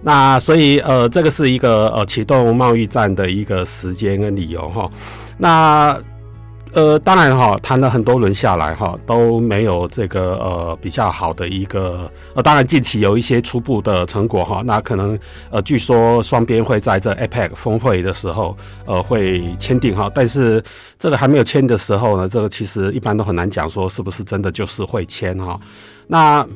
[0.03, 4.90] 那所以呃，这个是一个呃启动贸易战的一个时间跟理由哈。
[5.38, 5.98] 那
[6.73, 14.63] 呃，当然哈，谈了很多轮下来哈，都没有这个呃比较好的一个呃，当然近期有一些初步的成果哈。
[14.65, 15.19] 那可能
[15.51, 20.63] 呃，据说双边会在这 APEC 峰会的时候呃会签订哈，但是
[20.97, 25.59] 这个还没有签的时候呢，这个其实一般都很难讲说是不是真的就是会签哈。
[26.07, 26.47] 那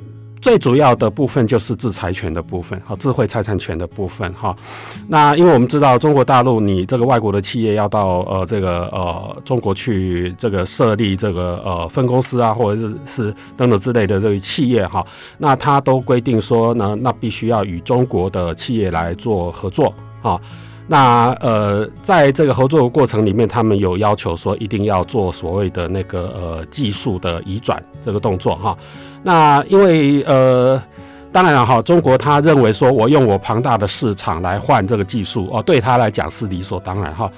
[0.44, 4.54] 最主要的部分就是制裁权的部分，和智慧财产权的部分，哈。
[5.08, 15.02] 那因为我们知道中国大陆，你这个外国的企业要到呃这个呃中国去这个设立这个呃分公司啊，或者是是等等之类的这个企业哈，
[15.38, 20.38] 那它都规定说呢，那必须要与中国的企业来做合作啊。
[20.86, 28.76] 那呃，在这个合作的过程里面，他们有要求说一定要做所谓的那个呃技术的移转这个动作哈。
[29.24, 30.80] 那因为呃，
[31.32, 37.28] 当然了哈，中国他认为说，我用我庞大的市场来换这个技术哦，对他来讲是理所当然哈。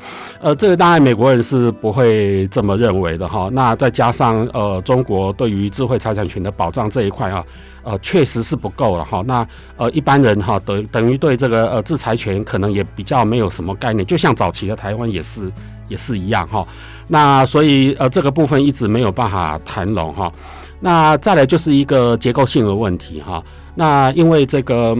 [0.40, 3.48] 呃，这个当然美国人是不会这么认为的哈。
[3.52, 7.42] 那再加上呃，中国对于智慧财产权的保障这一块啊，
[7.84, 9.22] 呃，确实是不够了哈。
[9.24, 9.46] 那
[9.76, 15.50] 呃，一般人哈等等于对这个呃制裁权可能也比较没有什么概念，就像早期的台湾也是
[15.88, 16.66] 也是一样哈。
[17.08, 20.32] 那所以呃，这个部分一直没有办法谈拢哈。
[20.80, 23.42] 那再来就是一个结构性的问题哈，
[23.74, 24.94] 那因为这个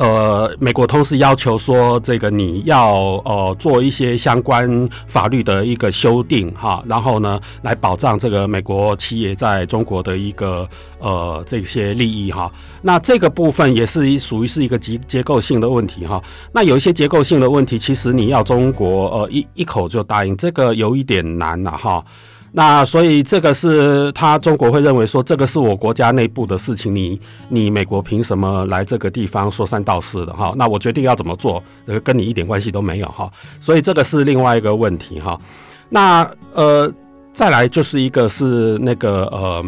[0.00, 10.66] 呃，美国同时要求说，这个你要呃做一些相关法律的一个修订哈，然后呢来保障这个美国企业在中国的一个
[11.00, 16.18] 呃这些利益哈，那这个部分也是属于是一个结结构性的问题哈，
[16.50, 22.02] 那有一些结构性的问题，其实你要中国呃一一口就答应，这个有一点难了哈。
[22.52, 30.52] 那所以这个是他中国会认为说，这个是我国家内部的事情，你你美国凭什么来这个地方说三道四的哈？
[30.56, 33.30] 那我决定要怎么做，呃，跟你一点关系都没有哈。
[33.60, 35.38] 所以这个是另外一个问题哈。
[35.90, 36.92] 那呃，
[37.32, 39.64] 再来就是一个是那个呃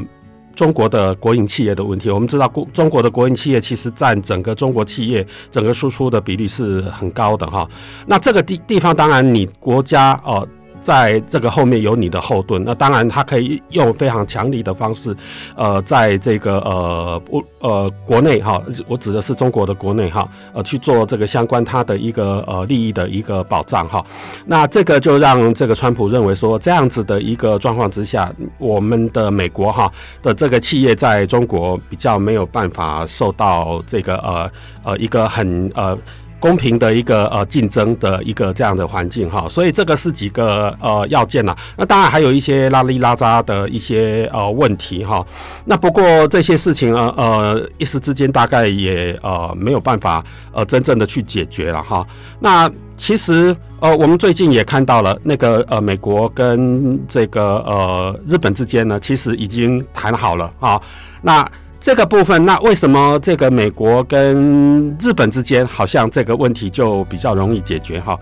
[0.56, 2.10] 中国的国营企业的问题。
[2.10, 7.68] 我们知道中国的国营企业其实占整个中国企业整个输出的比例是很高的哈。
[8.06, 10.44] 那这个地地方当然你国家哦。
[10.82, 12.62] 在这个后面有你的后盾。
[12.64, 15.16] 那当然，他可以用非常强力的方式，
[15.56, 24.04] 呃，在这个呃不呃国内哈，我指的是中国的国内哈，呃去做这个相关他的一个呃利益的一个保障哈。
[24.44, 29.90] 那这个就让这个川普认为说，这样子的一个状况之下，我们的美国哈
[30.22, 34.50] 的这个企业在中国比较没有办法受到这个呃
[34.82, 35.96] 呃一个很呃。
[36.42, 41.56] 公平的一个呃竞争的一个这样的环境哈，所以这个是几个呃要件呐。
[41.76, 45.24] 那当然还有一些拉里拉扎的一些呃问题哈。
[45.64, 52.04] 那不过这些事情呢呃一时之间大概也呃没有办法呃真正的去解决了哈。
[52.40, 60.80] 那其实呃我们最近也看到了那个呃美国跟这个呃日本之间呢，其实已经谈好了啊。
[61.22, 61.48] 那
[61.82, 68.16] 这个部分，那为什么这个美国跟日本之间好像这个问题就比较容易解决哈？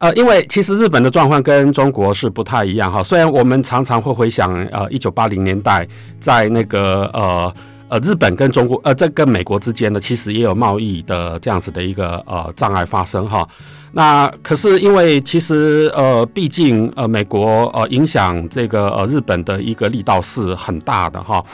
[0.00, 3.00] 呃，因为其实日本的状况跟中国是不太一样哈。
[3.00, 5.86] 虽然我们常常会回想呃一九八零年代
[6.18, 7.54] 在那个呃
[7.88, 13.46] 呃日本跟中国呃这跟美国之间呢，其实也有贸易的这样子的一个呃障碍发生哈。
[13.92, 21.44] 那可是因为其实呃，毕竟呃，美国呃影响这个呃日本的一个力道是很大的哈。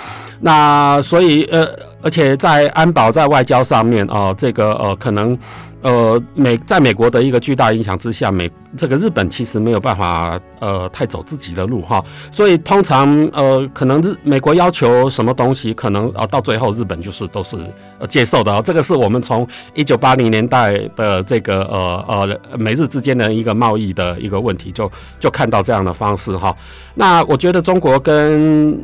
[0.40, 1.68] 那所以呃，
[2.02, 5.38] 而且在安保在外交上面啊，呃，这个呃可能。
[5.84, 17.58] 呃，美在美国的一个巨大影响之下，美这个日本其实没有办法呃太走自己的路哈，所以通常呃可能日美国要求什么东西，可能呃到最后日本就是都是
[17.98, 26.56] 呃接受的啊，这个是我们从一九八零年代的这个呃呃美日之间的一个贸易的一个问题，就就看到这样的方式哈。
[26.94, 28.82] 那我觉得中国跟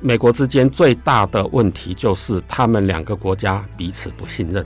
[0.00, 4.62] 美国之间最大的问题就是他们两个国家彼此不信任。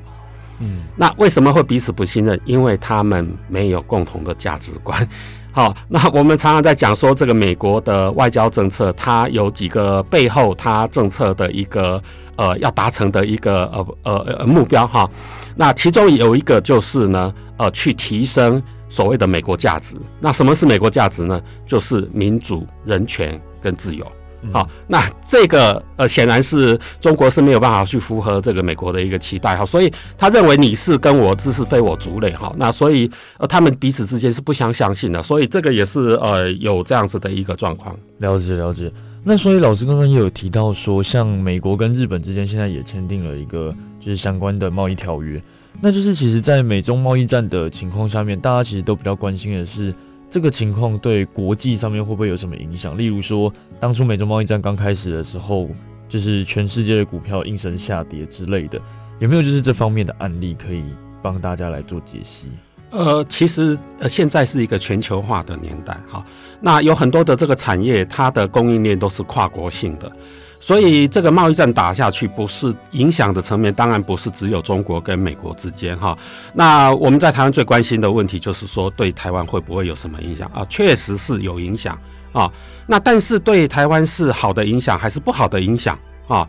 [0.60, 2.40] 嗯，那为什么会彼此不信任？
[2.44, 5.06] 因为他们没有共同的价值观。
[5.52, 12.02] 好，那我们常常在讲说，这个美国的外交政策，它有几个背后它政策的一个
[12.36, 15.08] 呃要达成的一个呃呃呃目标哈。
[15.54, 19.96] 那其中有一个就是呢，呃，去提升所谓的美国价值。
[20.20, 21.40] 那什么是美国价值呢？
[21.64, 24.06] 就是民主、人权跟自由。
[24.52, 37.96] 好，那这个呃，显然是中国是没有办法去符合这个美国的一个期待哈，所以他认为你是跟我之是非我族类哈，那所以呃，他们彼此之间是不相相信的，所以这个也是呃有这样子的一个状况。
[38.18, 38.90] 了解了解。
[39.24, 45.42] 那所以老师刚刚也有提到说，像美国跟日本之间现在也签订了一个就是相关的贸易条约，
[45.80, 49.92] 那就是其实在美中贸易战的情况下面，大家其实都比较关心的是。
[50.30, 52.96] 这个情况对国际上面会不会有什么影响？
[52.98, 55.68] 例如说，当初美中贸易战刚开始的时候，
[56.08, 58.80] 就是全世界的股票应声下跌之类的，
[59.18, 60.82] 有没有就是这方面的案例可以
[61.22, 62.48] 帮大家来做解析？
[62.90, 66.24] 呃，其实呃，现在是一个全球化的年代，哈，
[66.60, 70.10] 那有很多的这个产业，它的供应链都是跨国性的。
[70.58, 76.16] 所以这个贸易战打下去，不是影响的层面，当然不是只有中国跟美国之间哈。
[76.54, 80.66] 那我们在台湾最关心的问题就是说，对台湾会不会有什么影响啊？
[80.68, 81.98] 确实是有影响
[82.32, 82.50] 啊。
[82.86, 86.48] 那但是对台湾是好的影响还是不好的影响啊？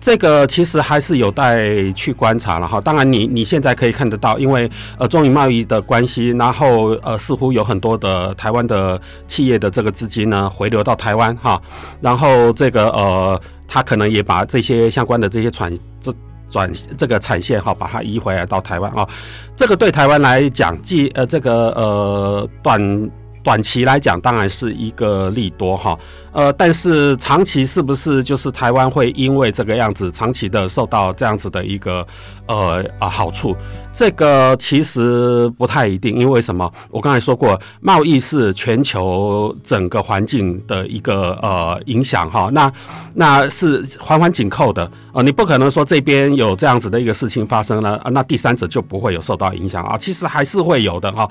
[0.00, 2.80] 这个其实还是有待去观察了哈。
[2.80, 11.60] 当然你，你现在可以看得到，因为呃中美贸易的关系，然后呃似乎有很多的台湾的企业的这个资金呢回流到台湾哈，
[12.00, 16.12] 然后这个呃他可能也把这些相关的这些转这
[16.48, 19.08] 转这个产线哈，把它移回来到台湾啊。
[19.56, 23.10] 这个对台湾来讲，既呃这个呃短
[23.42, 25.98] 短期来讲，当然是一个利多哈。
[26.36, 32.06] 呃，但是长期是不是就是台湾会因为这个样子长期的受到这样子的一个
[32.46, 33.56] 呃啊好处？
[33.90, 36.70] 这个其实不太一定，因为什么？
[36.90, 42.50] 我刚才说过，贸易是全球整个环境的一个呃影响哈。
[42.52, 42.70] 那
[43.14, 49.96] 那是环环紧扣的呃，你不可能说这边有这样子的一个事情发生了，那第三者就不会有受到影响啊。
[49.96, 51.26] 其实还是会有的哈。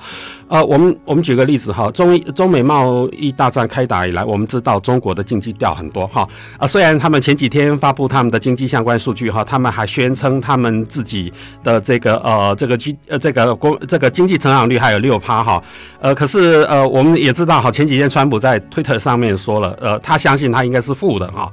[0.48, 4.95] 呃，我们我们举个例子哈，中中美贸易大战开打以来，我们知道中。
[4.96, 6.26] 中国的经济掉很多哈
[6.56, 11.30] 啊，虽然他们前几天发布他们的经济相关数据哈，他们还宣称他们自己
[11.62, 15.62] 的这个呃这个经呃这个国这个经济成长率还有六趴哈，
[16.00, 21.52] 呃可是呃我们也知道哈，前几天川普在推特上面说了，呃他相信他应该是负的哈。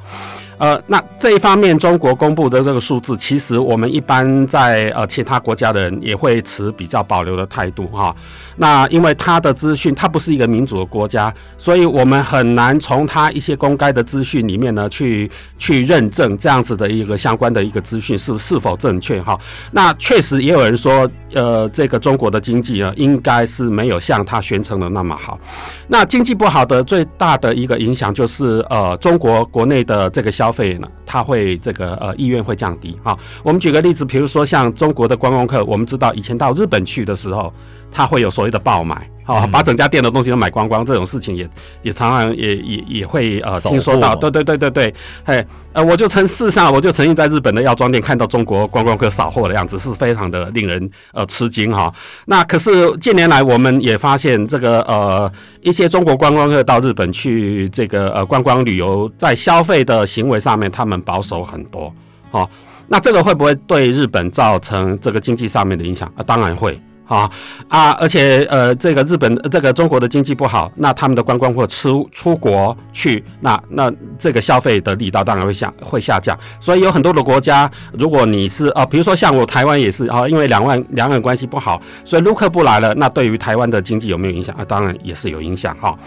[0.57, 8.15] 呃，那这一方面，中国公布的这个数字，其实我们一般在呃其他国家的人也会持比较保留的态度哈。
[8.55, 19.37] 那因为它的资讯，它不是一个民主的国家，所以我们很难从它一些公开的资讯里面呢去去认证这样子的一个相关的一个资讯是是否正确哈。
[19.71, 25.39] 那确实也有人说，呃，这个中国的经济呢，应该是没有像他宣称的那么好。
[25.87, 33.17] 那经济不好的最大的一个影响就是呃，中国国内的这个消费呢，他会这个呃意愿会降低啊。
[33.43, 37.51] 我们举个例子，比如说像中国的观光客，我们知道以前到日本去的时候，
[37.91, 39.09] 他会有所谓的爆买。
[39.25, 41.47] 好，把整家店的东西都买光光，这种事情也
[41.81, 44.93] 也常常也也也会呃听说到，对对对对对，
[45.23, 51.93] 嘿，呃，我就曾事实上，我就曾经在日本的药妆店看到中国观光客扫货的样子，是非常的令人呃吃惊哈。
[52.25, 61.93] 那可是近年来我们也发现，这个呃一些中国观光客到日本去这个呃观光旅游，在消费的行为上面，他们保守很多。
[62.31, 62.49] 哦，
[62.87, 66.11] 那这个会不会对日本造成这个经济上面的影响？
[66.17, 66.77] 啊，当然会。
[67.07, 67.29] 啊
[67.67, 67.91] 啊！
[67.99, 76.37] 而且呃，这个日本这个中国的经济不好，那他们的观光客出出国去，那那这个消费的力道当然会下会下降。
[76.59, 84.65] 所以有很多的国家，如果你是啊，比如说像我台湾也是啊，因为两岸两岸关系不好，所以陆客不来了，那对于台湾的经济有没有影响啊？
[84.65, 85.97] 当然也是有影响哈。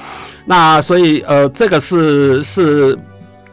[0.47, 2.99] 那所以呃，这个是是。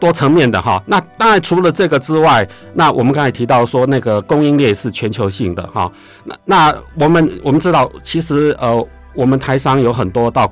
[0.04, 5.90] 多层面的哈，那当然除了这个之外，那我们刚才提到说那个供应链是全球性的哈，
[6.26, 8.86] 那那我们我们知道，其实呃，
[9.16, 10.52] 我们台商有很多到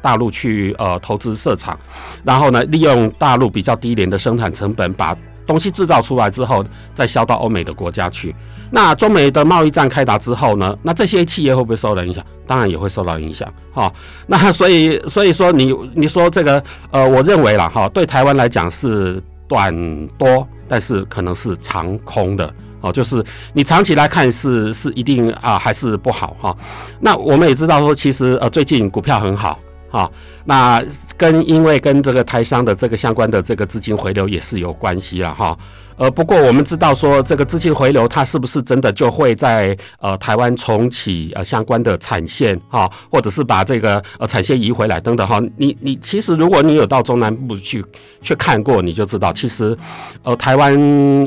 [0.00, 1.78] 大陆去呃投资设厂，
[2.24, 5.14] 然后呢，利用大陆比较低廉的生产成本把。
[5.46, 8.34] 东西制造出来之后，再销到欧美的国家去。
[8.70, 10.76] 那中美的贸易战开打之后呢？
[10.82, 12.24] 那这些企业会不会受到影响？
[12.46, 13.48] 当然也会受到影响。
[13.72, 13.92] 哈，
[14.26, 19.72] 那所以所以说你你说这个呃，我认为啦哈，对台湾来讲是短
[20.18, 26.56] 多，但是可能是长空的哦，就是你长期来看是是一定啊还是不好哈。
[26.98, 29.58] 那我们也知道说，其实呃最近股票很好。
[29.96, 30.12] 好，
[30.44, 30.84] 那
[31.16, 35.56] 跟因为跟这个台商的这个相关的这个资金回流也是有关系了哈。
[35.96, 45.40] 呃，不过我们知道说这个资金回流，它是不是真的就会在呃台湾重启呃相关的产线哈，或者是把这个呃产线移回来等等哈？
[45.56, 47.82] 你你其实如果你有到中南部去
[48.20, 49.74] 去看过，你就知道其实
[50.22, 50.74] 呃台湾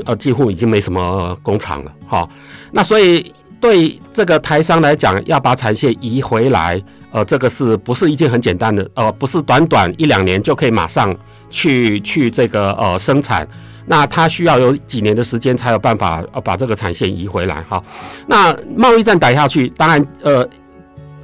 [0.05, 2.29] 呃几乎已经没什么工厂了哈。
[2.71, 6.79] 那所以对这个台商来讲，要把产线移回来。
[7.11, 8.89] 呃，这个是不是一件很简单的？
[8.93, 11.15] 呃，不是短短一两年就可以马上
[11.49, 13.47] 去去这个呃生产，
[13.85, 17.83] 那它需要有几年的时间才有办法呃把这个产线移回来哈。
[18.27, 20.47] 那贸易战打下去，当然呃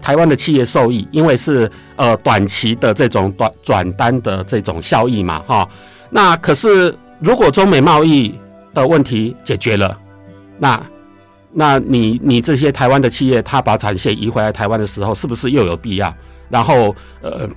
[0.01, 5.67] 台湾的企业受益，因为是呃短期的这种短转单的这种效益嘛哈。
[6.09, 8.33] 那可是如果中美贸易
[8.73, 9.97] 的问题解决了，
[10.57, 10.81] 那
[11.57, 16.13] 那你你这些台湾的企业，他把产线移回来台湾的时候，是不是又有必要？
[16.49, 17.47] 然后呃，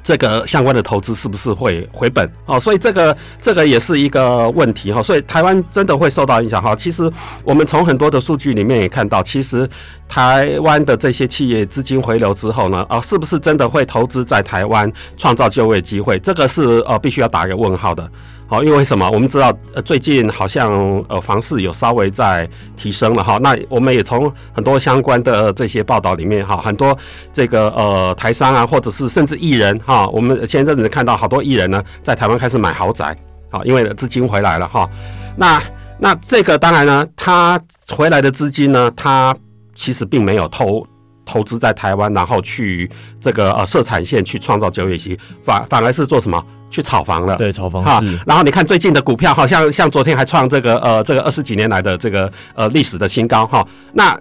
[0.00, 2.30] 这个相关的投资是不是会回本？
[2.46, 5.02] 哦，所以这个这个也是一个问题哈。
[5.02, 6.74] 所以台湾真的会受到影响哈。
[6.76, 7.10] 其实
[7.42, 9.68] 我们从很多的数据里面也看到，其实
[10.08, 16.16] 台湾的这些企业资金回流之后呢，啊，是不是真的会投资在台湾创造就业机会？
[16.20, 18.08] 这个是呃必须要打一个问号的。
[18.52, 19.10] 好，因为什么？
[19.10, 20.70] 我们知道，呃，最近好像
[21.08, 22.46] 呃房市有稍微在
[22.76, 23.38] 提升了哈。
[23.38, 26.94] 那我们也从很多相关的这些报道里面哈，很多
[27.32, 33.16] 这个呃台商啊，或者是甚至艺人哈，我们前阵子看到好多艺人呢，在台湾开始买豪宅，
[33.50, 34.86] 好，因为资金回来了哈。
[35.34, 35.62] 那
[35.98, 39.34] 那这个当然呢，他回来的资金呢，他
[39.74, 40.86] 其实并没有投
[41.24, 46.44] 投资在台湾，然后去这个呃设产线去创造就业机，反反而是做什么？
[46.72, 48.02] 去炒房了，对，炒房哈。
[48.26, 53.64] 然后你看最近的股票，好像像昨天还创这个呃这个二十几年来的这个呃历史的新高哈。
[53.92, 54.18] 那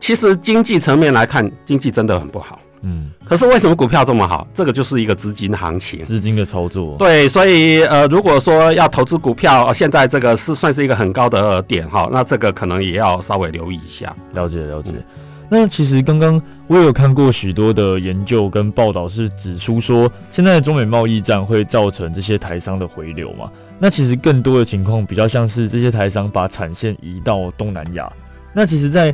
[0.00, 2.58] 其实经济层面来看，经济真的很不好。
[2.80, 3.10] 嗯。
[3.24, 4.44] 可是为什么股票这么好？
[4.52, 6.96] 这个就是一个资金行情，资金的操作。
[6.98, 14.12] 对，所以呃，如果说要投资股票，现在这个是算是一个很高的点哈，那这个可能也要稍微留意一下。
[14.32, 14.92] 了解，了解。
[14.96, 15.04] 嗯
[15.52, 23.50] 那其实刚刚我也有看过许多的研究跟报道，是指出说，现在的中美贸易战会造成这些台商的回流嘛？
[23.76, 28.08] 那其实更多的情况比较像是这些台商把产线移到东南亚。
[28.52, 29.12] 那其实，在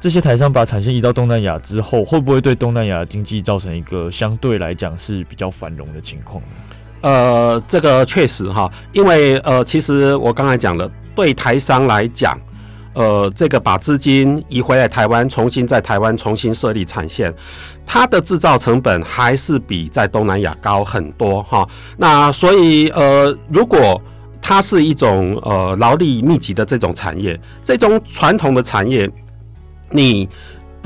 [0.00, 6.42] 这些台商把产线移到东南亚之后，会不会对东南亚经济造成一个相对来讲是比较繁荣的情况？
[7.02, 12.36] 呃，这个确实哈，因为呃，其实我刚才讲的，对台商来讲。
[12.96, 17.32] 呃，这个把资金移回来台湾，重新在台湾重新设立产线，
[17.86, 21.68] 它的制造成本还是比在东南亚高很多哈。
[21.98, 24.00] 那所以呃，如果
[24.40, 29.08] 它是一种呃劳力密集的这种产业，这种传统的产业，
[29.90, 30.28] 你。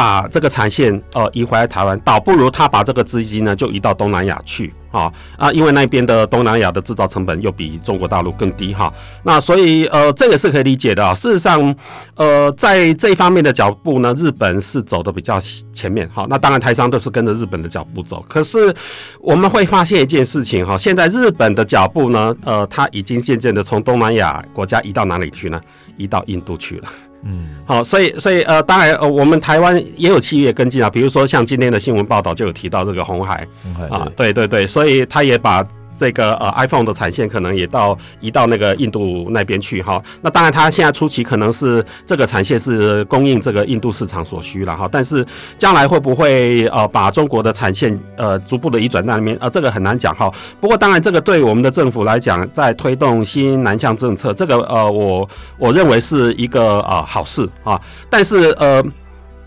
[0.01, 8.91] 把这个产线呃移回来台湾，倒不如他把这个资金呢就移到东南亚去啊啊，因为那边的东南亚的制造成本又比中国大陆更低哈。
[9.25, 11.13] 那所以呃这个是可以理解的啊。
[11.13, 11.77] 事实上
[12.15, 15.39] 呃在这一方面的脚步呢，日本是走的比较
[15.71, 16.27] 前面哈。
[16.31, 18.75] 那当然台商都是跟着日本的脚步走，可是
[19.21, 25.61] 我们会发现一件事情哈，现在日本的脚步呢，呃，它已经渐渐的从东南亚国家移到哪里去呢？
[25.99, 26.89] 移到印度去了。
[27.23, 33.47] 嗯，好，所以所以呃，当然呃，我们台湾也有企业跟进啊，比如说像今天的新闻报道就有提到这个红海，
[33.91, 35.65] 啊，对对对，所以他也把。
[36.01, 40.03] 这个呃，iPhone 的产线可能也到移到那个印度那边去哈。
[40.23, 44.89] 那当然，它现在初期可能是这个产线是供应这个印度市场所需了哈。
[44.91, 45.27] 但是
[45.59, 50.33] 将来会不会呃把中国的产线呃逐步的移转那里面呃，这个很难讲哈。
[50.59, 55.29] 不过当然，这个对我们的政府来讲，在推动新南向政策，这个呃我
[55.59, 57.79] 我认为是一个呃好事啊。
[58.09, 58.83] 但是呃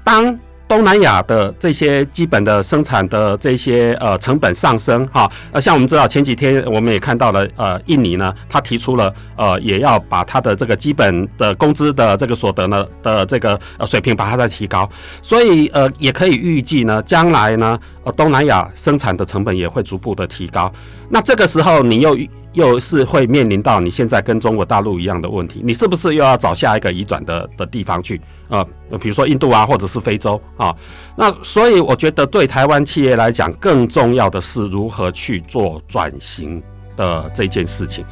[0.04, 0.38] 当。
[0.68, 14.89] 东南亚的这些基本的生产的这些呃成本上升哈，呃像我们知道前几天我们也看到了呃印尼呢，他提出了呃也要把他的这个基本的工资的这个所得呢的这个呃水平把它再提高，
[15.22, 20.72] 所以呃也可以预计呢将来呢呃东南亚生产的成本也会逐步的提高，
[21.10, 22.18] 那这个时候你又
[22.54, 28.20] 又是会面临到你现在跟中国大陆一样的问题，你是不是又要找下一个移转的的地方去？
[28.49, 28.64] 呃，
[28.99, 30.76] 比如说印度啊，或者是非洲啊，
[31.16, 36.62] 那所以我觉得对台湾企业来讲，更重要的是如何去做转型。
[36.95, 38.03] 的这件事情，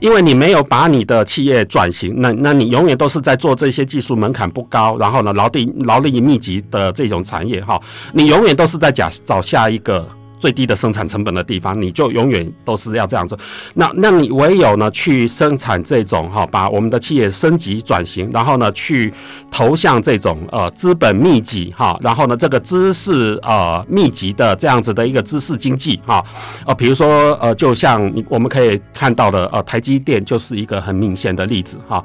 [0.00, 7.80] 因为你没有把你的企业转型，那那你永远都是在做这些技术门槛不高，然后呢劳力劳力密集的这种产业哈，
[8.12, 10.08] 你永远都是在假找下一个。
[10.38, 13.38] 最低的生产成本的地方，你就永远都是要这样做。
[13.74, 19.12] 那那你唯有呢去生产这种哈，把我们的企业升级转型，然后呢去
[19.50, 26.24] 投向这种呃资本密集哈，然后呢这个知识呃密集的这样子的一个知识经济哈。
[26.66, 32.04] 呃，比如说呃，就像我们可以看到的呃，台积电就是一个很明显的例子哈。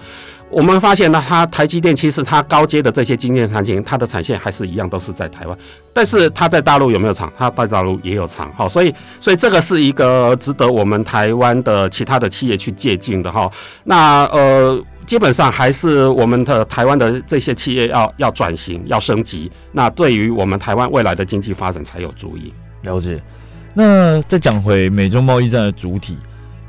[0.51, 5.57] 我们发现呢，它台积电其实它高阶的这些晶片产品，它的产线还是一样都是在台湾，
[5.93, 7.31] 但是它在大陆有没有厂？
[7.37, 13.49] 它在大陆也有厂，哈，所以所以这个是一个值得我们台湾的其他的企业去借鉴的哈。
[13.85, 14.77] 那呃，
[15.07, 22.53] 基本上还是我们的台湾的这些企业要要转型，要升级，那对于我们台湾未来的经济发展才有助益。
[22.81, 23.17] 了解。
[23.73, 26.17] 那再讲回美中贸易战的主体。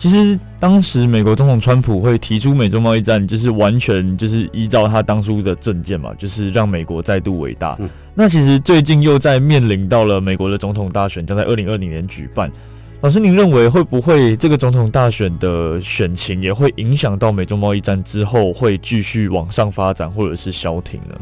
[0.03, 7.77] 其实当时美国总统川普会提出美中贸易战，就是完全就是依照他当初的政见嘛，就是让美国再度伟大。
[7.79, 7.89] 嗯。
[8.13, 12.51] 那其实最近又在面临到了美国的总统大选，将在二零二零年举办。
[13.01, 21.15] 老师，您认为会不会这个总统大选的选情也会影响到美中贸易战之后会继续往上发展，或者是消停呢？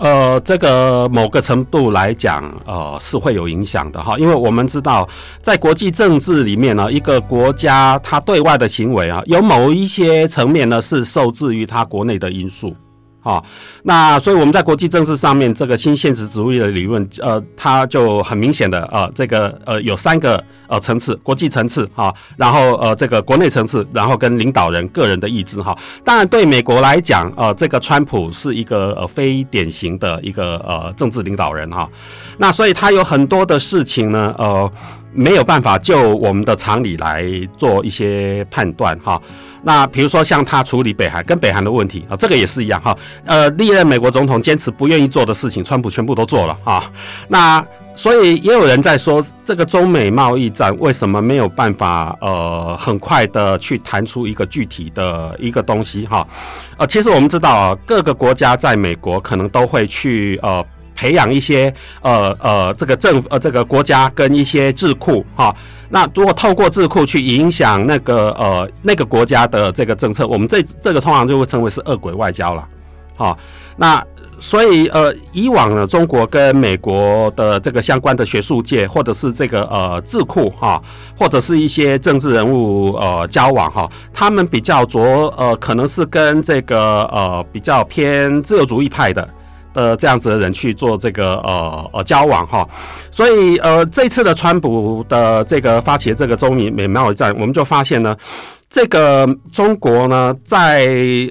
[0.00, 5.06] 呃，这个某个程度来讲，呃，是会有影响的哈，因为我们知道，
[5.42, 12.74] 在国际政治里面呢，一个国家它对外的行为啊，有某一些层面呢是受制于它国内的因素。
[13.22, 13.44] 好，
[13.82, 25.76] 那所以我们在国际政治上面，这个新现实主义的理论，呃，它就很明显的，呃，这个呃有三个呃层次，国际层次哈，然后呃这个国内层次，然后跟领导人个人的意志哈。
[26.02, 31.86] 当然对美国来讲，呃，这个川普是一个呃非典型的一个呃政治领导人哈，
[32.38, 34.72] 那所以他有很多的事情呢，呃，
[35.12, 37.22] 没有办法就我们的常理来
[37.58, 39.20] 做一些判断哈。
[39.62, 42.96] 那比如说像他处理北韩跟北韩的问题啊，这个也是一样哈。
[43.24, 46.90] 呃，历任美国总统坚持不愿意做的事情，川普全部都做了啊。
[47.28, 56.26] 那所以也有人在说，这个中美贸易战为什么没有办法呃很快的去谈出一个具体的一个东西哈？
[56.78, 60.64] 呃，其实我们知道啊，各个国家在美国可能都会去呃
[61.00, 61.72] 培养一些
[62.02, 65.54] 呃呃这个政呃这个国家跟一些智库哈。
[65.88, 72.68] 那如果透过智库去影响那个呃那个国家的这个政策，我们这这个通常就会称为是恶鬼外交了，
[73.16, 73.38] 好，
[73.78, 74.04] 那
[74.38, 80.82] 所以呃以往呢，中国跟美国的这个相关的学术界或者是这个呃智库哈，
[81.18, 85.00] 或者是一些政治人物呃交往哈，他们比较着
[85.38, 89.26] 呃可能是跟这个呃比较偏自由主义派的。
[89.72, 92.66] 的这样子的人去做这个呃呃交往哈，
[93.10, 98.16] 所以呃这次的川普的这个发起的这个中美美贸易战，我们就发现呢，
[98.68, 100.86] 这个中国呢在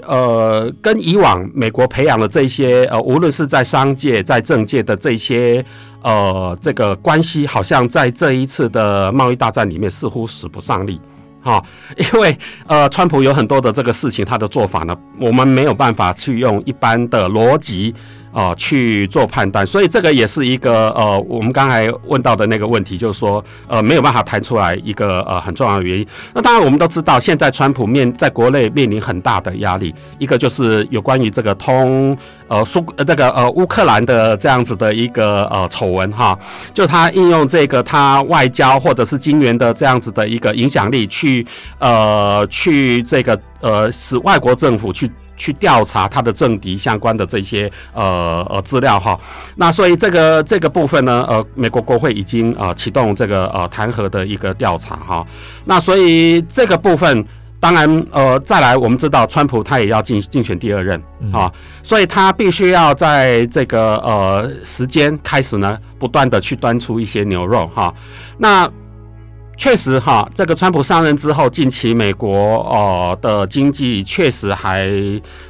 [0.08, 5.64] 呃跟以往美国培养的这些呃无论是在商界在政界的这些
[6.02, 11.00] 呃这个关系，好像在这一次的贸易大战里面似乎使不上力。
[11.42, 11.64] 哈，
[11.96, 12.38] 因为
[12.68, 17.96] 呃，川普有很多的这个事情，他的做法呢，我们没有办法去用一般的逻辑。
[18.32, 26.06] 啊、呃，去做判断，所以这个也是一个呃，我们刚才问到的那个问题，就是说呃，没有办法谈出来一个呃很重要的原因。
[26.34, 32.16] 那当然，我们都知道，现在川普面在国内面临很大的压力，一个就是有关于这个通
[32.48, 36.38] 呃苏呃这个呃乌克兰的这样子的一个呃丑闻哈，
[36.74, 41.46] 就他应用这个他外交或者是金援的这样子的一个影响力去
[41.80, 45.10] 呃去这个呃使外国政府去。
[45.40, 49.18] 去调查他的政敌相关的这些呃呃资料哈，
[49.56, 55.26] 那所以这个这个部分呢，呃，美国国会已经呃启动这个呃弹劾的一个调查哈，
[55.64, 57.26] 那所以这个部分
[57.60, 61.50] 当然呃再来，我们知道川普他也要竞竞选第二任啊，
[61.82, 67.92] 所以他必须要在这个呃时间开始呢，不断的去端出一些牛肉哈，
[68.38, 68.70] 那。
[69.60, 72.30] 确实哈，这个川普上任之后，近期美国
[72.72, 74.90] 呃的经济确实还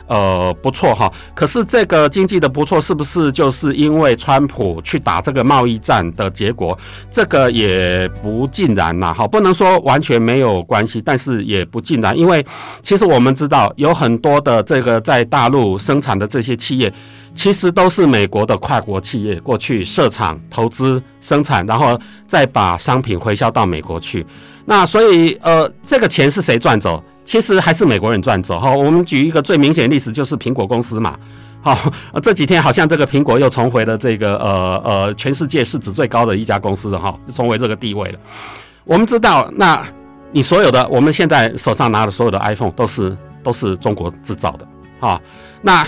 [0.07, 1.09] 呃不错哈。
[1.35, 6.75] 可是这个经济的不错，是不是就是因为川普去打这个贸易战的结果？
[7.11, 12.43] 这个也不尽然呐哈，不能说完全没有关系，但是也不尽然，因为
[12.81, 16.91] 其实我们知道有很多的这个在大陆生产的这些企业。
[17.35, 24.25] 其实都是美国的跨国企业过去设厂、投资、生产，然后再把商品回销到美国去。
[24.65, 27.03] 那所以，呃，这个钱是谁赚走？
[27.23, 28.59] 其实还是美国人赚走。
[28.59, 31.17] 哈，我们举一个最明显的例子，就是苹果公司嘛。
[31.61, 31.77] 好，
[32.21, 38.19] 这几天好像这个苹果又重回了这个呃呃全世界市值最高的一家公司了哈，重回这个地位了。
[38.83, 39.85] 我们知道，那
[40.31, 44.67] 你所有的我们现在手上拿的所有的 iPhone 都是都是中国制造的
[44.99, 45.19] 啊，
[45.61, 45.87] 那。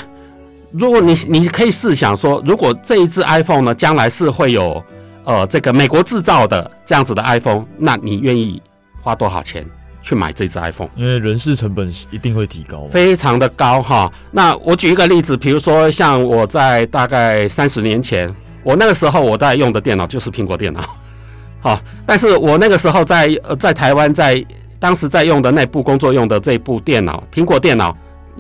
[0.72, 4.82] 如果你你可以试想说，如果这一只 iPhone 呢，将来是会有
[5.26, 8.62] 呃这个美国制造的这样子的 iPhone，那你愿意
[9.02, 9.66] 花多少钱
[10.02, 10.88] 去买这只 iPhone？
[10.96, 14.12] 因为人事成本一定会提高，非常的高哈。
[14.32, 20.82] 那我举一个例子，比如说像我在大概三十年前，我那个时候我在用的电脑就是苹果电脑，
[21.60, 24.42] 好，但是我那个时候在呃在台湾在
[24.80, 27.94] 当时在用的那部工作用的这部电脑，苹果电脑。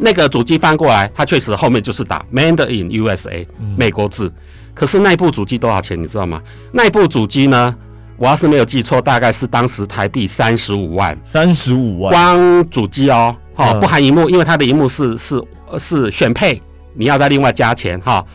[0.04, 3.46] 那个主机翻过来，它确实后面就是打 Made in USA，
[3.78, 4.34] 美国字。
[4.74, 6.42] 可是那部主机多少钱，你知道吗？
[6.72, 7.76] 那部主机呢，
[8.18, 15.40] 我要是没有记错，大概是当时台币三十五万，三十五万，光主机哦，哈，不含荧幕，因为它的荧幕是是
[15.78, 16.60] 是选配，
[16.96, 18.26] 你要再另外加钱哈。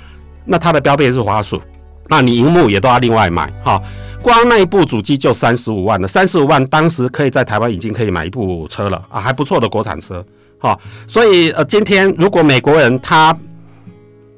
[0.44, 1.60] 那它的标配是滑鼠，
[2.08, 3.82] 那你荧幕也都要另外买哈。
[4.22, 10.24] 光那一部主机就三十五万了，三十五万当时可以在台湾已经可以买一部车了啊，还不错的国产车。
[10.58, 13.36] 好，所以呃，今天如果美国人他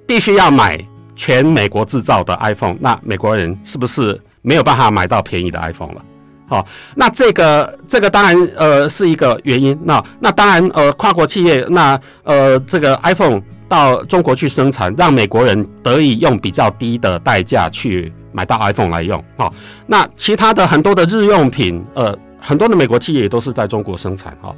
[0.07, 0.79] 必须要买
[1.15, 6.03] 全美国制造的 iPhone，那美国人是不是没有办法买到便宜的 iPhone 了？
[6.49, 6.67] 好，
[6.97, 9.79] 那这个这个当然呃是一个原因。
[9.85, 19.23] 那那当然呃跨国企业那呃这个 iPhone 到中国去生产，让美国人得以用比较低的代价去买到 iPhone 来用。
[19.37, 19.53] 好，
[19.87, 24.37] 那其他的很多的日用品，呃，很多的美国企业也都是在中国生产。
[24.43, 24.53] 哈。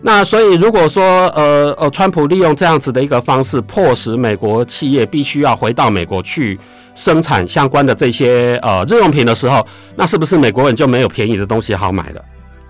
[0.00, 6.58] 那所以，如果说呃呃，川普利用这样子的一个方式，迫使美国企业必须要回到美国去
[6.94, 12.22] 生产相关的这些呃日用品的时候，那是不是美国人就没有便宜的东西好买了？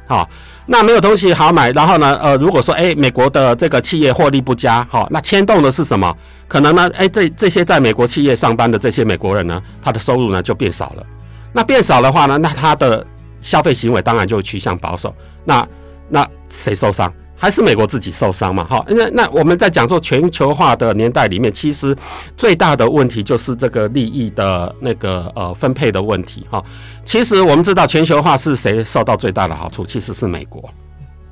[0.06, 0.26] 好，
[0.64, 6.10] 那没有东西好买，然后呢，呃，如果说诶，美国的这个企业获利不佳，好，那牵动的是什么？
[6.48, 11.06] 可能呢，诶，这这些在美国企业上班的这些美国人呢，他的收入呢就变少了。
[11.52, 13.06] 那变少的话呢，那他的
[13.42, 15.14] 消费行为当然就趋向保守。
[15.44, 15.66] 那
[16.08, 17.12] 那谁受伤？
[17.40, 18.64] 还是美国自己受伤嘛？
[18.64, 21.96] 哈，那那我们在讲说全球化的年代里面，其实
[22.36, 26.44] 最大的问题就是这个利益的那个呃分配的问题。
[26.50, 26.60] 哈，
[27.04, 29.86] 其实我们知道全球化是谁受到最大的好处？
[29.86, 30.68] 其实是美国。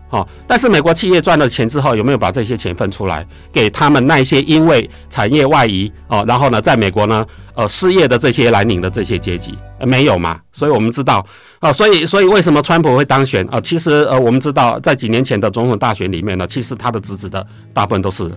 [0.08, 10.38] 好，但是美国企业赚了钱之后，有没有把这些钱分出来给他们那些因为产业外移哦，然后呢，在美国呢，呃，失业的这些蓝领的这些阶级，呃没有嘛？
[10.52, 11.26] 所以我们知道
[11.58, 13.60] 啊，所以所以为什么川普会当选啊？
[13.60, 17.44] 其实呃，我们知道在几年前的总统大选里面呢，其实他的支持的
[17.74, 18.30] 大部分都是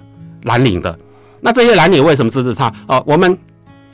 [0.45, 0.97] 蓝领的。
[1.39, 2.65] 那这些蓝领为什么支持他？
[2.87, 3.37] 啊，我们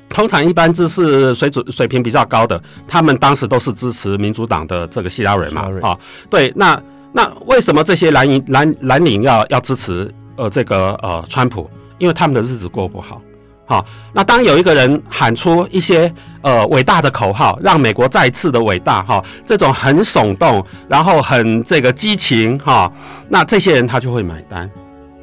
[0.08, 5.70] 通常一般知识水准水平比较高的，他们当时都是支持民主党的这个希拉蕊嘛？
[5.82, 6.00] 啊，
[6.30, 6.82] 对，那。
[7.16, 11.70] 那为什么这些蓝营蓝蓝领要要支持呃这个呃川普？
[11.98, 13.22] 因为他们的日子过不好。
[13.66, 22.92] 好，那当有一个人喊出一些呃伟大的口号，让美国再次的伟大哈，这种很耸动，然后很这个激情哈，
[23.30, 24.70] 那这些人他就会买单。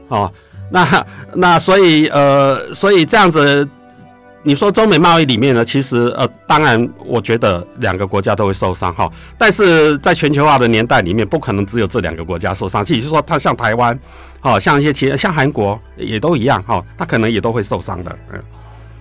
[0.09, 0.33] 好，
[0.71, 3.69] 那那所以呃所以这样子
[4.45, 13.97] 你说中美贸易里面呢，其实呃，当然我觉得两个国家都会受伤哈，但是在全球化的年代里面，不可能只有这两个国家受伤，其实说它像台湾，
[14.41, 18.19] 好像一些其他像韩国也都一样哈，它可能也都会受伤的。
[18.33, 18.43] 嗯，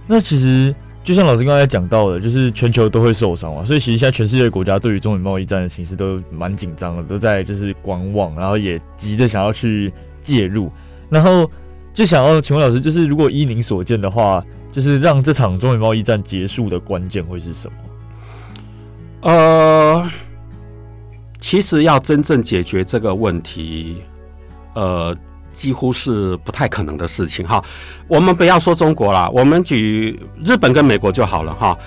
[0.06, 0.74] 那其实
[1.04, 10.72] 就像老师刚才讲到的，就是全球都会受伤啊，所以其实现在全世界国家对于中美贸易战的形势都蛮紧张的，都在就是观望，然后也急着想要去介入，
[11.10, 11.50] 然后。
[11.94, 14.42] 就想要请问老师，就是如果依您所见的话，
[14.72, 19.30] 就是让这场中美贸易战结束的关键会是什么？
[19.30, 20.10] 呃，
[21.40, 24.02] 其实要真正解决这个问题，
[24.74, 25.16] 呃，
[25.52, 27.64] 几乎是不太可能的事情哈。
[28.08, 31.78] 我们不要说中国啦，我们举日本跟美国就好了哈。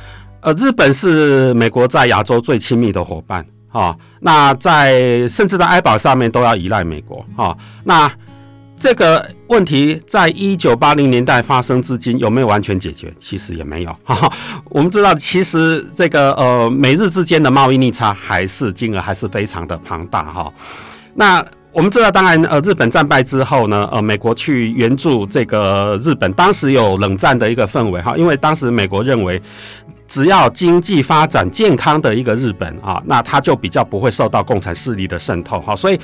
[0.43, 8.13] 呃，日本是美国在亚洲最亲密的伙伴哈，那在甚至在安保上面都要依赖美国哈，那。
[8.77, 13.11] 这个问题在一九八零年代发生至今有没有完全解决？
[13.19, 13.97] 其实也没有。
[14.05, 14.31] 哈哈，
[14.69, 20.53] 我们知道，其实这个呃美日之间的贸易逆差还是金额还是非常的庞大哈。
[21.15, 29.41] 那我们知道，当然呃日本战败之后呢，呃美国去援助这个日本，当时有冷战的一个氛围哈，因为当时美国认为
[30.07, 35.99] 只要经济发展健康的一个日本啊，那他就比较不会受到共产势力的渗透哈，所以。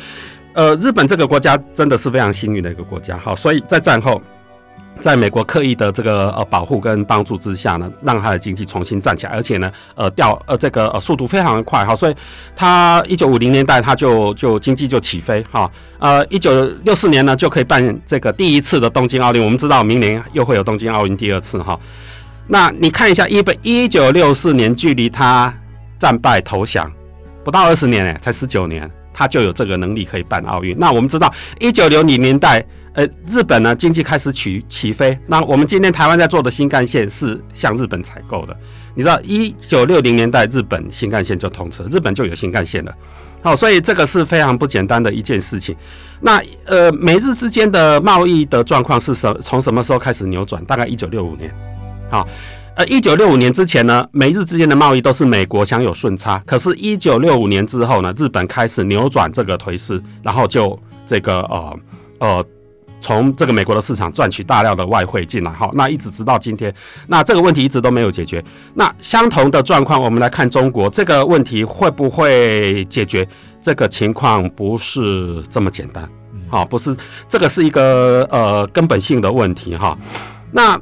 [0.53, 4.21] 呃，日本这个国家真的是非常幸运的一个国家，好，所以在战后，
[5.01, 12.15] 在美国刻意的这个呃保护跟帮助之下呢，让它的经济重新站起来，而且呢，呃掉呃这个呃速度非常的快，哈，所以
[12.57, 15.71] 它一九五零年代它就就经济就起飞，哈，
[16.01, 21.79] 呃一九六四年呢就可以办这个第一次的东京奥运，我们知道明年又会有东京奥运第二次，哈，
[22.49, 25.55] 那你看一下一本一九六四年距离它
[25.99, 26.91] 战败投降
[27.45, 28.91] 不到二十年，哎，才十九年。
[29.21, 30.75] 他就有这个能力可以办奥运。
[30.79, 32.65] 那我们知道，一九六零年代，
[32.95, 35.19] 呃，日本呢经济开始起起飞。
[35.27, 38.57] 那我们今天台湾在做的新干线是向日本采购的。
[38.95, 42.95] 你知道，一九六零年代日本新干线就通车，日本就有新干线了。
[43.43, 45.77] 好，所以这个是非常不简单的一件事情。
[46.23, 50.65] 那呃，美日之间的贸易的状况是什从什么时候开始扭转？
[50.65, 51.55] 大概一九六五年。
[52.09, 52.27] 好。
[52.77, 56.43] 呃，一九六五年之前呢，美日之间的贸易都是美国享有顺差。
[56.47, 61.79] 可是，一九六五年之后呢，日本开始扭转这个颓势，然后就这个呃
[62.21, 62.45] 呃，
[63.01, 65.53] 从这个美国的市场赚取大量的外汇进来。
[65.53, 66.73] 好，那一直直到今天，
[67.09, 68.43] 那这个问题一直都没有解决。
[68.75, 73.29] 那相同的状况，我们来看中国这个问题会不会解决？
[73.61, 76.09] 这个情况不是这么简单。
[76.49, 76.97] 好，不是
[77.29, 79.99] 这个是一个呃根本性的问题哈。
[80.53, 80.81] 那。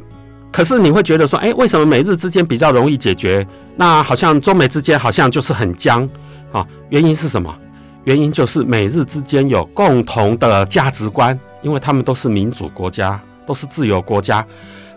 [0.59, 3.47] 可是你会觉得说，哎，为什么美日之间比较容易解决？
[3.77, 6.03] 那好像中美之间好像就是很僵
[6.51, 6.67] 啊？
[6.89, 7.57] 原因是什么？
[8.03, 14.45] 原因就是美日之间有共同的价值观，因为他们都是民主国家，都是自由国家。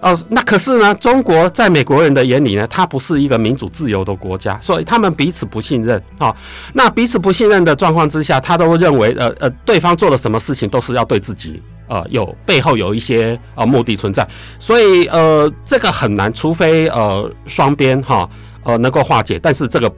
[0.02, 6.36] 哦，那可是呢，中国在美国人的眼里呢，它不是一个民主自由的国家，所以他们彼此不信任啊。
[6.74, 11.62] 那彼此不信任的状况之下，他都认为，呃呃，对方做了什么事情都是要对自己。
[11.88, 14.26] 呃，有背后有一些呃目的存在，
[14.58, 18.30] 所以呃，这个很难，除非呃双边哈
[18.64, 19.94] 呃能够化解，但是这个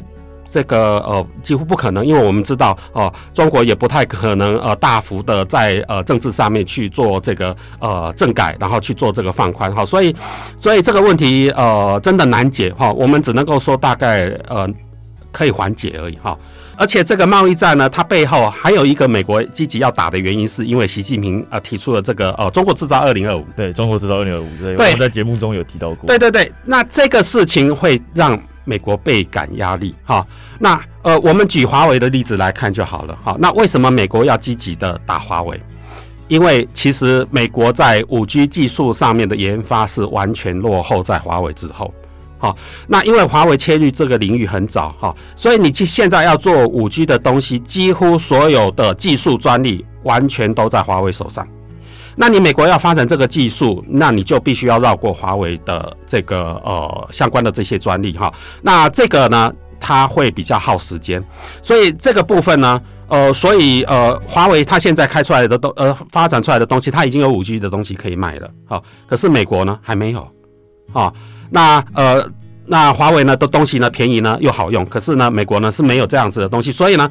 [0.53, 10.15] 这个呃几乎不可能，因为我们知道哦、呃，中国也不太可能呃大幅的在呃政治上面去做这个呃政改，然后去做这个放宽哈，所以
[10.55, 14.69] 所以这个问题呃真的难解哈，我们只能够说大概呃
[15.31, 16.37] 可以缓解而已哈。
[16.75, 26.07] 而且这个贸易战呢，它背后还有一个美国积极要打的原因，是因为习近平呃提出了这个呃中国制造二零二五，对中国制造二零二五，对，我们在节目中有提到过。
[26.07, 30.25] 对对对，那这个事情会让美国倍感压力哈。
[30.59, 33.35] 那呃，我们举华为的例子来看就好了哈。
[33.39, 35.59] 那为什么美国要积极的打华为？
[36.29, 41.93] 因为其实美国在五 G 技术上面的研发是完全落后在华为之后。
[42.39, 42.55] 好，
[42.87, 51.47] 那因为华为切入这个领域很早哈，所以你去现在要做五 G 的东西，几乎所有的技术专利完全都在华为手上。
[52.15, 58.31] 那你美国要发展这个技术，那你就必须要绕过华为的这个呃相关的这些专利哈。
[58.61, 61.23] 那这个呢，它会比较耗时间，
[61.61, 70.27] 所以这个部分呢，呃，所以呃，华为它现在开出来的东呃发展出来的东西，它已经有五 G 的东西可以卖了，好，可是美国呢还没有，
[70.93, 71.11] 啊。
[71.49, 72.27] 那呃，
[72.65, 77.09] 那华为呢的东西呢便宜呢又好用，可是呢美国呢是没有这样子的东西，所以呢，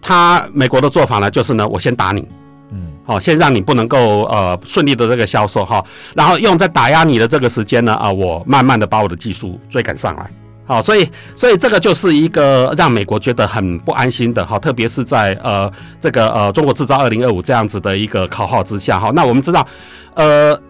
[0.00, 2.24] 它美国的做法呢就是呢我先打你，
[2.72, 10.30] 嗯，好，先让你不能够呃顺利的这个销售哈，然后用在打压你的这个时间呢啊，我慢慢的把我的技术追赶上来，
[10.66, 19.66] 好，所以所以这个就是一个让美国觉得很不安心的哈，特别是在呃这个呃中国制造二零二五这样子的一个口号之下哈，那我们知道
[20.14, 20.60] 呃。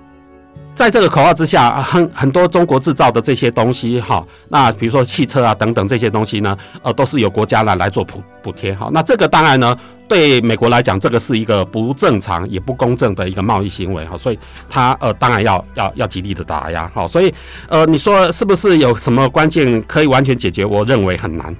[0.81, 8.89] 在这个口号之下，很很多中国制造的这些东西哈，那比如说汽车啊等等这些东西呢，呃，都是由国家来来做补补贴哈。
[8.91, 9.76] 那这个当然呢，
[10.09, 14.39] 对美国来讲，这个是一个不正常也不公正的一个贸易行为哈，所以
[14.70, 17.07] 他呃当然要要要极力的打压哈。
[17.07, 17.31] 所以
[17.68, 20.64] 呃，你说是不是有什么关键可以完全解决？
[20.64, 21.55] 我认为很难，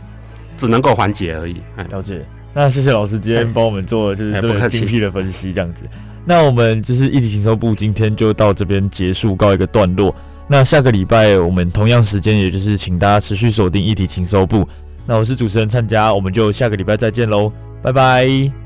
[0.57, 1.61] 只能够缓解而已。
[1.91, 2.25] 了解。
[2.55, 5.85] 那谢谢老师今天帮我们做就是这么精辟的分析，这样子。
[6.31, 10.15] 那我们就是一体情搜部今天就到这边结束，告一个段落。
[10.47, 14.65] 那下个礼拜我们同样时间，也就是请大家持续锁定一体情搜部。
[15.09, 17.53] 那我是主持人灿家，我们就下个礼拜再见喽，
[17.83, 18.60] 拜拜。